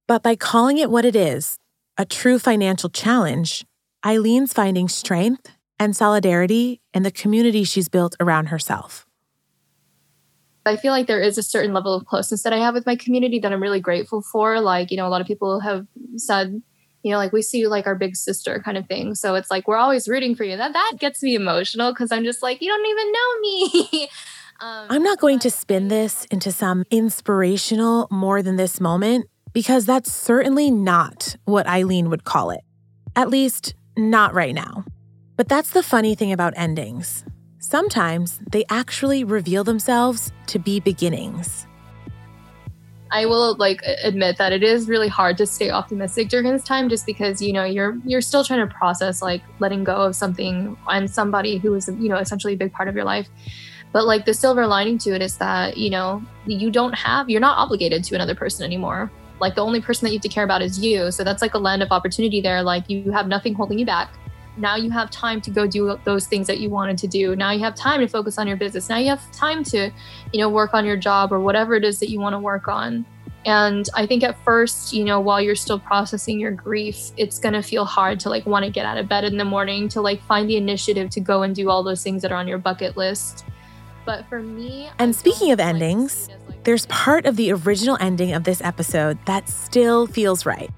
but 0.08 0.24
by 0.24 0.36
calling 0.36 0.78
it 0.78 0.92
what 0.92 1.06
it 1.06 1.16
is 1.16 1.58
a 1.98 2.06
true 2.06 2.40
financial 2.40 2.90
challenge 2.90 3.66
eileen's 4.06 4.54
finding 4.54 4.88
strength 4.88 5.52
and 5.82 5.96
solidarity 5.96 6.80
in 6.94 7.02
the 7.02 7.10
community 7.10 7.64
she's 7.64 7.90
built 7.90 8.16
around 8.20 8.50
herself. 8.50 9.08
I 10.64 10.76
feel 10.76 10.92
like 10.92 11.08
there 11.08 11.20
is 11.20 11.40
a 11.40 11.44
certain 11.44 11.74
level 11.74 11.96
of 11.96 12.06
closeness 12.06 12.44
that 12.44 12.54
I 12.54 12.58
have 12.58 12.76
with 12.76 12.86
my 12.86 12.96
community 12.96 13.40
that 13.40 13.52
I'm 13.52 13.64
really 13.64 13.80
grateful 13.80 14.22
for. 14.22 14.62
Like, 14.62 14.92
you 14.92 14.98
know, 14.98 15.08
a 15.08 15.10
lot 15.10 15.22
of 15.22 15.28
people 15.28 15.60
have 15.62 15.88
said, 16.18 16.62
you 17.04 17.12
know, 17.12 17.18
like 17.18 17.32
we 17.32 17.42
see 17.42 17.60
you 17.60 17.70
like 17.70 17.88
our 17.88 17.96
big 17.96 18.16
sister 18.16 18.62
kind 18.64 18.78
of 18.78 18.88
thing. 18.88 19.16
So 19.16 19.36
it's 19.36 19.50
like 19.50 19.68
we're 19.68 19.78
always 19.78 20.08
rooting 20.08 20.36
for 20.36 20.44
you. 20.44 20.58
That 20.58 20.74
that 20.74 20.94
gets 21.00 21.24
me 21.24 21.36
emotional 21.36 21.92
because 21.92 22.12
I'm 22.12 22.24
just 22.24 22.44
like, 22.44 22.62
you 22.62 22.70
don't 22.70 22.86
even 22.86 23.12
know 23.12 23.40
me. 23.42 24.10
um, 24.60 24.88
I'm 24.90 25.04
not 25.04 25.20
going 25.20 25.40
to 25.40 25.52
spin 25.52 25.88
this 25.88 26.26
into 26.26 26.52
some 26.52 26.84
inspirational 26.92 28.08
more 28.12 28.42
than 28.42 28.56
this 28.56 28.80
moment 28.80 29.28
because 29.54 29.86
that's 29.86 30.12
certainly 30.12 30.72
not 30.72 31.36
what 31.46 31.68
Eileen 31.68 32.10
would 32.10 32.24
call 32.24 32.52
it. 32.52 32.62
At 33.16 33.30
least, 33.30 33.74
not 33.98 34.34
right 34.34 34.56
now. 34.56 34.86
But 35.36 35.50
that's 35.50 35.72
the 35.72 35.84
funny 35.84 36.16
thing 36.16 36.32
about 36.32 36.54
endings. 36.56 37.26
Sometimes 37.60 38.40
they 38.52 38.64
actually 38.70 39.24
reveal 39.24 39.64
themselves 39.64 40.32
to 40.48 40.60
be 40.60 40.80
beginnings. 40.80 41.68
I 43.12 43.26
will 43.26 43.56
like 43.56 43.82
admit 44.04 44.38
that 44.38 44.54
it 44.54 44.64
is 44.64 44.88
really 44.88 45.10
hard 45.10 45.38
to 45.38 45.46
stay 45.46 45.70
optimistic 45.70 46.30
during 46.30 46.52
this 46.52 46.64
time 46.64 46.88
just 46.88 47.06
because 47.06 47.42
you 47.42 47.52
know 47.52 47.66
you're 47.66 47.98
you're 48.06 48.22
still 48.22 48.44
trying 48.44 48.66
to 48.68 48.74
process 48.74 49.22
like 49.22 49.42
letting 49.60 49.84
go 49.84 49.98
of 49.98 50.16
something 50.16 50.78
and 50.88 51.10
somebody 51.10 51.58
who 51.58 51.74
is 51.74 51.90
you 52.00 52.08
know 52.08 52.18
essentially 52.18 52.54
a 52.54 52.58
big 52.58 52.72
part 52.72 52.88
of 52.88 52.96
your 52.96 53.06
life. 53.06 53.28
But 53.92 54.06
like 54.06 54.26
the 54.26 54.34
silver 54.34 54.66
lining 54.66 54.98
to 55.00 55.14
it 55.14 55.22
is 55.22 55.38
that, 55.38 55.76
you 55.76 55.90
know, 55.90 56.24
you 56.46 56.72
don't 56.72 56.94
have 56.94 57.30
you're 57.30 57.42
not 57.42 57.58
obligated 57.58 58.04
to 58.06 58.16
another 58.16 58.36
person 58.36 58.66
anymore. 58.66 59.12
Like 59.42 59.56
the 59.56 59.62
only 59.62 59.82
person 59.82 60.06
that 60.06 60.12
you 60.12 60.18
have 60.18 60.24
to 60.24 60.30
care 60.30 60.46
about 60.46 60.62
is 60.62 60.80
you. 60.80 61.12
So 61.12 61.24
that's 61.24 61.42
like 61.42 61.56
a 61.56 61.58
land 61.58 61.84
of 61.84 61.92
opportunity 61.92 62.40
there. 62.40 62.64
Like 62.64 62.90
you 62.90 63.12
have 63.12 63.28
nothing 63.28 63.54
holding 63.54 63.78
you 63.78 63.86
back 63.86 64.14
now 64.58 64.76
you 64.76 64.92
have 64.92 65.10
time 65.10 65.42
to 65.42 65.52
go 65.52 65.66
do 65.66 65.98
those 66.04 66.28
things 66.28 66.48
that 66.48 66.60
you 66.60 66.70
wanted 66.70 66.98
to 67.00 67.08
do. 67.08 67.36
Now 67.36 67.52
you 67.52 67.60
have 67.60 67.76
time 67.76 68.02
to 68.02 68.08
focus 68.08 68.38
on 68.38 68.48
your 68.48 68.58
business. 68.58 68.90
Now 68.90 68.98
you 68.98 69.10
have 69.10 69.32
time 69.32 69.64
to 69.66 69.92
you 70.34 70.40
know 70.40 70.50
work 70.50 70.74
on 70.74 70.86
your 70.86 70.98
job 70.98 71.32
or 71.32 71.40
whatever 71.40 71.76
it 71.76 71.84
is 71.84 72.00
that 72.00 72.10
you 72.10 72.20
want 72.20 72.34
to 72.34 72.40
work 72.40 72.68
on. 72.68 73.06
And 73.44 73.90
i 73.96 74.06
think 74.06 74.24
at 74.24 74.38
first 74.44 74.94
you 74.94 75.04
know 75.04 75.20
while 75.20 75.42
you're 75.42 75.56
still 75.56 75.80
processing 75.80 76.40
your 76.40 76.52
grief 76.52 77.10
it's 77.18 77.40
going 77.40 77.54
to 77.54 77.64
feel 77.64 77.86
hard 77.86 78.20
to 78.20 78.30
like 78.30 78.46
want 78.46 78.66
to 78.66 78.70
get 78.70 78.86
out 78.86 79.00
of 79.00 79.10
bed 79.10 79.24
in 79.24 79.38
the 79.38 79.46
morning 79.46 79.90
to 79.90 80.02
like 80.02 80.22
find 80.26 80.48
the 80.48 80.58
initiative 80.58 81.10
to 81.10 81.20
go 81.20 81.42
and 81.42 81.56
do 81.56 81.68
all 81.68 81.82
those 81.82 82.04
things 82.04 82.22
that 82.22 82.32
are 82.32 82.38
on 82.38 82.48
your 82.48 82.60
bucket 82.60 82.96
list. 82.98 83.46
But 84.06 84.30
for 84.30 84.44
me 84.44 84.92
and 85.00 85.16
speaking 85.16 85.52
of 85.52 85.60
endings 85.60 86.30
like 86.48 86.64
there's 86.66 86.86
part 86.86 87.26
of 87.26 87.36
the 87.36 87.52
original 87.52 87.98
ending 88.00 88.34
of 88.34 88.44
this 88.44 88.62
episode 88.62 89.18
that 89.26 89.50
still 89.50 90.06
feels 90.06 90.46
right 90.46 90.70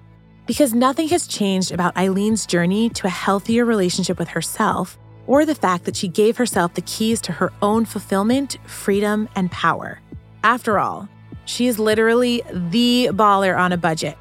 because 0.46 0.74
nothing 0.74 1.08
has 1.10 1.28
changed 1.28 1.72
about 1.72 1.96
Eileen's 1.96 2.46
journey 2.46 2.90
to 2.90 3.08
a 3.08 3.10
healthier 3.10 3.66
relationship 3.66 4.20
with 4.20 4.30
herself 4.30 4.98
or 5.26 5.46
the 5.46 5.56
fact 5.56 5.86
that 5.86 5.96
she 5.96 6.08
gave 6.08 6.38
herself 6.38 6.74
the 6.74 6.82
keys 6.82 7.22
to 7.22 7.32
her 7.32 7.52
own 7.62 7.86
fulfillment, 7.86 8.58
freedom, 8.66 9.30
and 9.36 9.50
power. 9.52 10.02
After 10.44 10.80
all, 10.80 11.08
she 11.46 11.68
is 11.68 11.80
literally 11.80 12.42
the 12.52 13.10
baller 13.14 13.58
on 13.58 13.72
a 13.72 13.78
budget, 13.78 14.18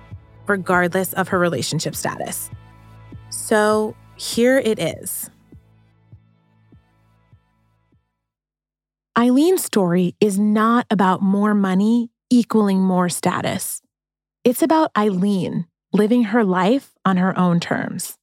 regardless 0.47 1.13
of 1.15 1.29
her 1.29 1.39
relationship 1.39 1.97
status. 1.97 2.51
So 3.31 3.97
here 4.17 4.59
it 4.59 4.79
is. 4.79 5.31
Eileen's 9.19 9.65
story 9.65 10.15
is 10.21 10.39
not 10.39 10.87
about 10.91 11.21
more 11.21 11.55
money 11.55 12.11
equaling 12.31 12.81
more 12.81 13.09
status. 13.09 13.83
It's 14.43 14.63
about 14.63 14.91
Eileen 14.97 15.67
living 15.93 16.25
her 16.25 16.45
life 16.45 16.93
on 17.05 17.17
her 17.17 17.39
own 17.39 17.61
terms. 17.61 18.17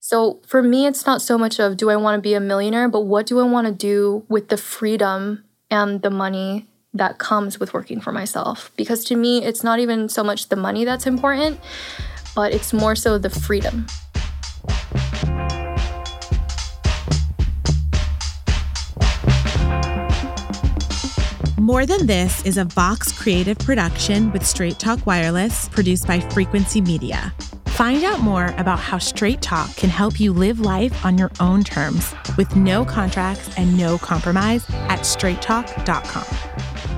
So 0.00 0.40
for 0.46 0.62
me, 0.62 0.86
it's 0.86 1.04
not 1.04 1.20
so 1.20 1.36
much 1.36 1.58
of 1.58 1.76
do 1.76 1.90
I 1.90 1.96
want 1.96 2.16
to 2.16 2.22
be 2.22 2.34
a 2.34 2.40
millionaire, 2.40 2.88
but 2.88 3.00
what 3.00 3.26
do 3.26 3.40
I 3.40 3.42
want 3.42 3.66
to 3.66 3.72
do 3.72 4.24
with 4.28 4.48
the 4.48 4.56
freedom 4.56 5.44
and 5.68 6.00
the 6.02 6.10
money 6.10 6.68
that 6.94 7.18
comes 7.18 7.58
with 7.58 7.74
working 7.74 8.00
for 8.00 8.12
myself? 8.12 8.70
Because 8.76 9.04
to 9.06 9.16
me, 9.16 9.44
it's 9.44 9.64
not 9.64 9.80
even 9.80 10.08
so 10.08 10.22
much 10.22 10.48
the 10.48 10.56
money 10.56 10.84
that's 10.84 11.06
important, 11.06 11.58
but 12.36 12.54
it's 12.54 12.72
more 12.72 12.94
so 12.94 13.18
the 13.18 13.30
freedom. 13.30 13.86
More 21.66 21.84
Than 21.84 22.06
This 22.06 22.46
is 22.46 22.58
a 22.58 22.64
Vox 22.64 23.10
creative 23.10 23.58
production 23.58 24.30
with 24.30 24.46
Straight 24.46 24.78
Talk 24.78 25.04
Wireless, 25.04 25.68
produced 25.70 26.06
by 26.06 26.20
Frequency 26.20 26.80
Media. 26.80 27.34
Find 27.66 28.04
out 28.04 28.20
more 28.20 28.54
about 28.56 28.78
how 28.78 28.98
Straight 28.98 29.42
Talk 29.42 29.74
can 29.74 29.90
help 29.90 30.20
you 30.20 30.32
live 30.32 30.60
life 30.60 31.04
on 31.04 31.18
your 31.18 31.32
own 31.40 31.64
terms 31.64 32.14
with 32.36 32.54
no 32.54 32.84
contracts 32.84 33.52
and 33.58 33.76
no 33.76 33.98
compromise 33.98 34.64
at 34.70 35.00
straighttalk.com. 35.00 36.24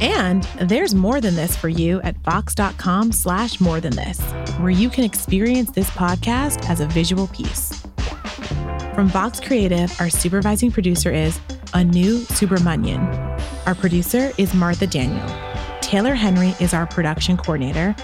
And 0.03 0.43
there's 0.69 0.95
more 0.95 1.23
than 1.23 1.35
this 1.35 1.57
for 1.57 1.71
you 1.71 2.03
at 2.03 2.17
vox.com 2.19 3.13
slash 3.13 3.61
more 3.61 3.81
than 3.81 3.97
this, 3.97 4.21
where 4.61 4.69
you 4.69 4.91
can 4.91 5.03
experience 5.03 5.71
this 5.71 5.89
podcast 5.93 6.69
as 6.69 6.81
a 6.81 6.87
visual 6.89 7.29
piece. 7.29 7.87
From 8.95 9.09
Vox 9.09 9.41
Creative, 9.41 9.99
our 9.99 10.11
supervising 10.11 10.73
producer 10.73 11.11
is 11.11 11.41
Anu 11.73 12.19
Subramanian. 12.19 13.38
Our 13.69 13.75
producer 13.75 14.33
is 14.39 14.55
Martha 14.55 14.87
Daniel. 14.87 15.29
Taylor 15.83 16.15
Henry 16.15 16.55
is 16.59 16.73
our 16.73 16.87
production 16.87 17.37
coordinator, 17.37 17.95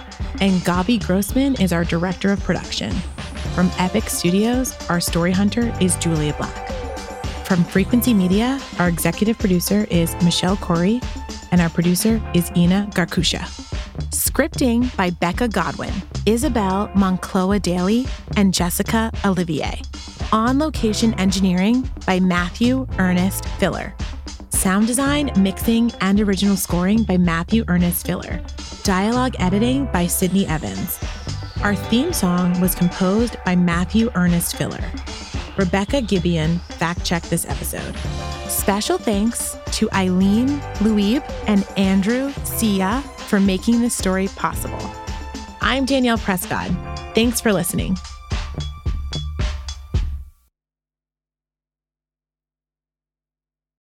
and 0.43 0.61
Gabi 0.61 1.03
Grossman 1.03 1.59
is 1.59 1.73
our 1.73 1.87
director 1.87 2.31
of 2.33 2.41
production. 2.41 2.91
From 3.55 3.71
Epic 3.79 4.11
Studios, 4.11 4.77
our 4.91 5.01
story 5.01 5.33
hunter 5.33 5.75
is 5.81 5.97
Julia 5.97 6.35
Black. 6.35 6.69
From 7.47 7.65
Frequency 7.65 8.13
Media, 8.13 8.61
our 8.79 8.91
executive 8.91 9.39
producer 9.39 9.87
is 9.91 10.15
Michelle 10.23 10.59
Corey, 10.59 11.01
and 11.51 11.63
our 11.63 11.71
producer 11.71 12.21
is 12.35 12.53
Ina 12.55 12.91
Garkusha. 12.93 13.41
Scripting 14.11 14.95
by 14.99 15.09
Becca 15.09 15.49
Godwin, 15.49 15.95
Isabel 16.27 16.89
Moncloa 16.89 17.59
Daly, 17.59 18.07
and 18.37 18.53
Jessica 18.53 19.11
Olivier. 19.25 19.81
On 20.31 20.59
location 20.59 21.15
engineering 21.15 21.89
by 22.07 22.21
Matthew 22.21 22.87
Ernest 22.99 23.49
Filler 23.59 23.95
sound 24.65 24.87
design, 24.87 25.31
mixing, 25.37 25.93
and 26.01 26.19
original 26.19 26.57
scoring 26.57 27.03
by 27.03 27.19
Matthew 27.19 27.65
Ernest 27.69 28.07
Filler. 28.07 28.41
Dialogue 28.83 29.35
editing 29.39 29.85
by 29.93 30.07
Sydney 30.07 30.47
Evans. 30.47 30.99
Our 31.63 31.75
theme 31.75 32.15
song 32.15 32.59
was 32.63 32.75
composed 32.75 33.37
by 33.45 33.57
Matthew 33.57 34.11
Ernest 34.15 34.57
Filler. 34.57 34.83
Rebecca 35.59 36.01
Gibeon 36.01 36.61
fact 36.81 37.05
checked 37.05 37.29
this 37.29 37.45
episode. 37.47 37.95
Special 38.49 38.97
thanks 38.97 39.59
to 39.73 39.91
Eileen 39.93 40.63
Louie 40.81 41.21
and 41.47 41.69
Andrew 41.77 42.33
Sia 42.45 43.03
for 43.29 43.41
making 43.41 43.83
this 43.83 43.95
story 43.95 44.29
possible. 44.29 44.81
I'm 45.61 45.85
Danielle 45.85 46.17
Prescott. 46.17 46.71
Thanks 47.15 47.39
for 47.39 47.53
listening. 47.53 47.99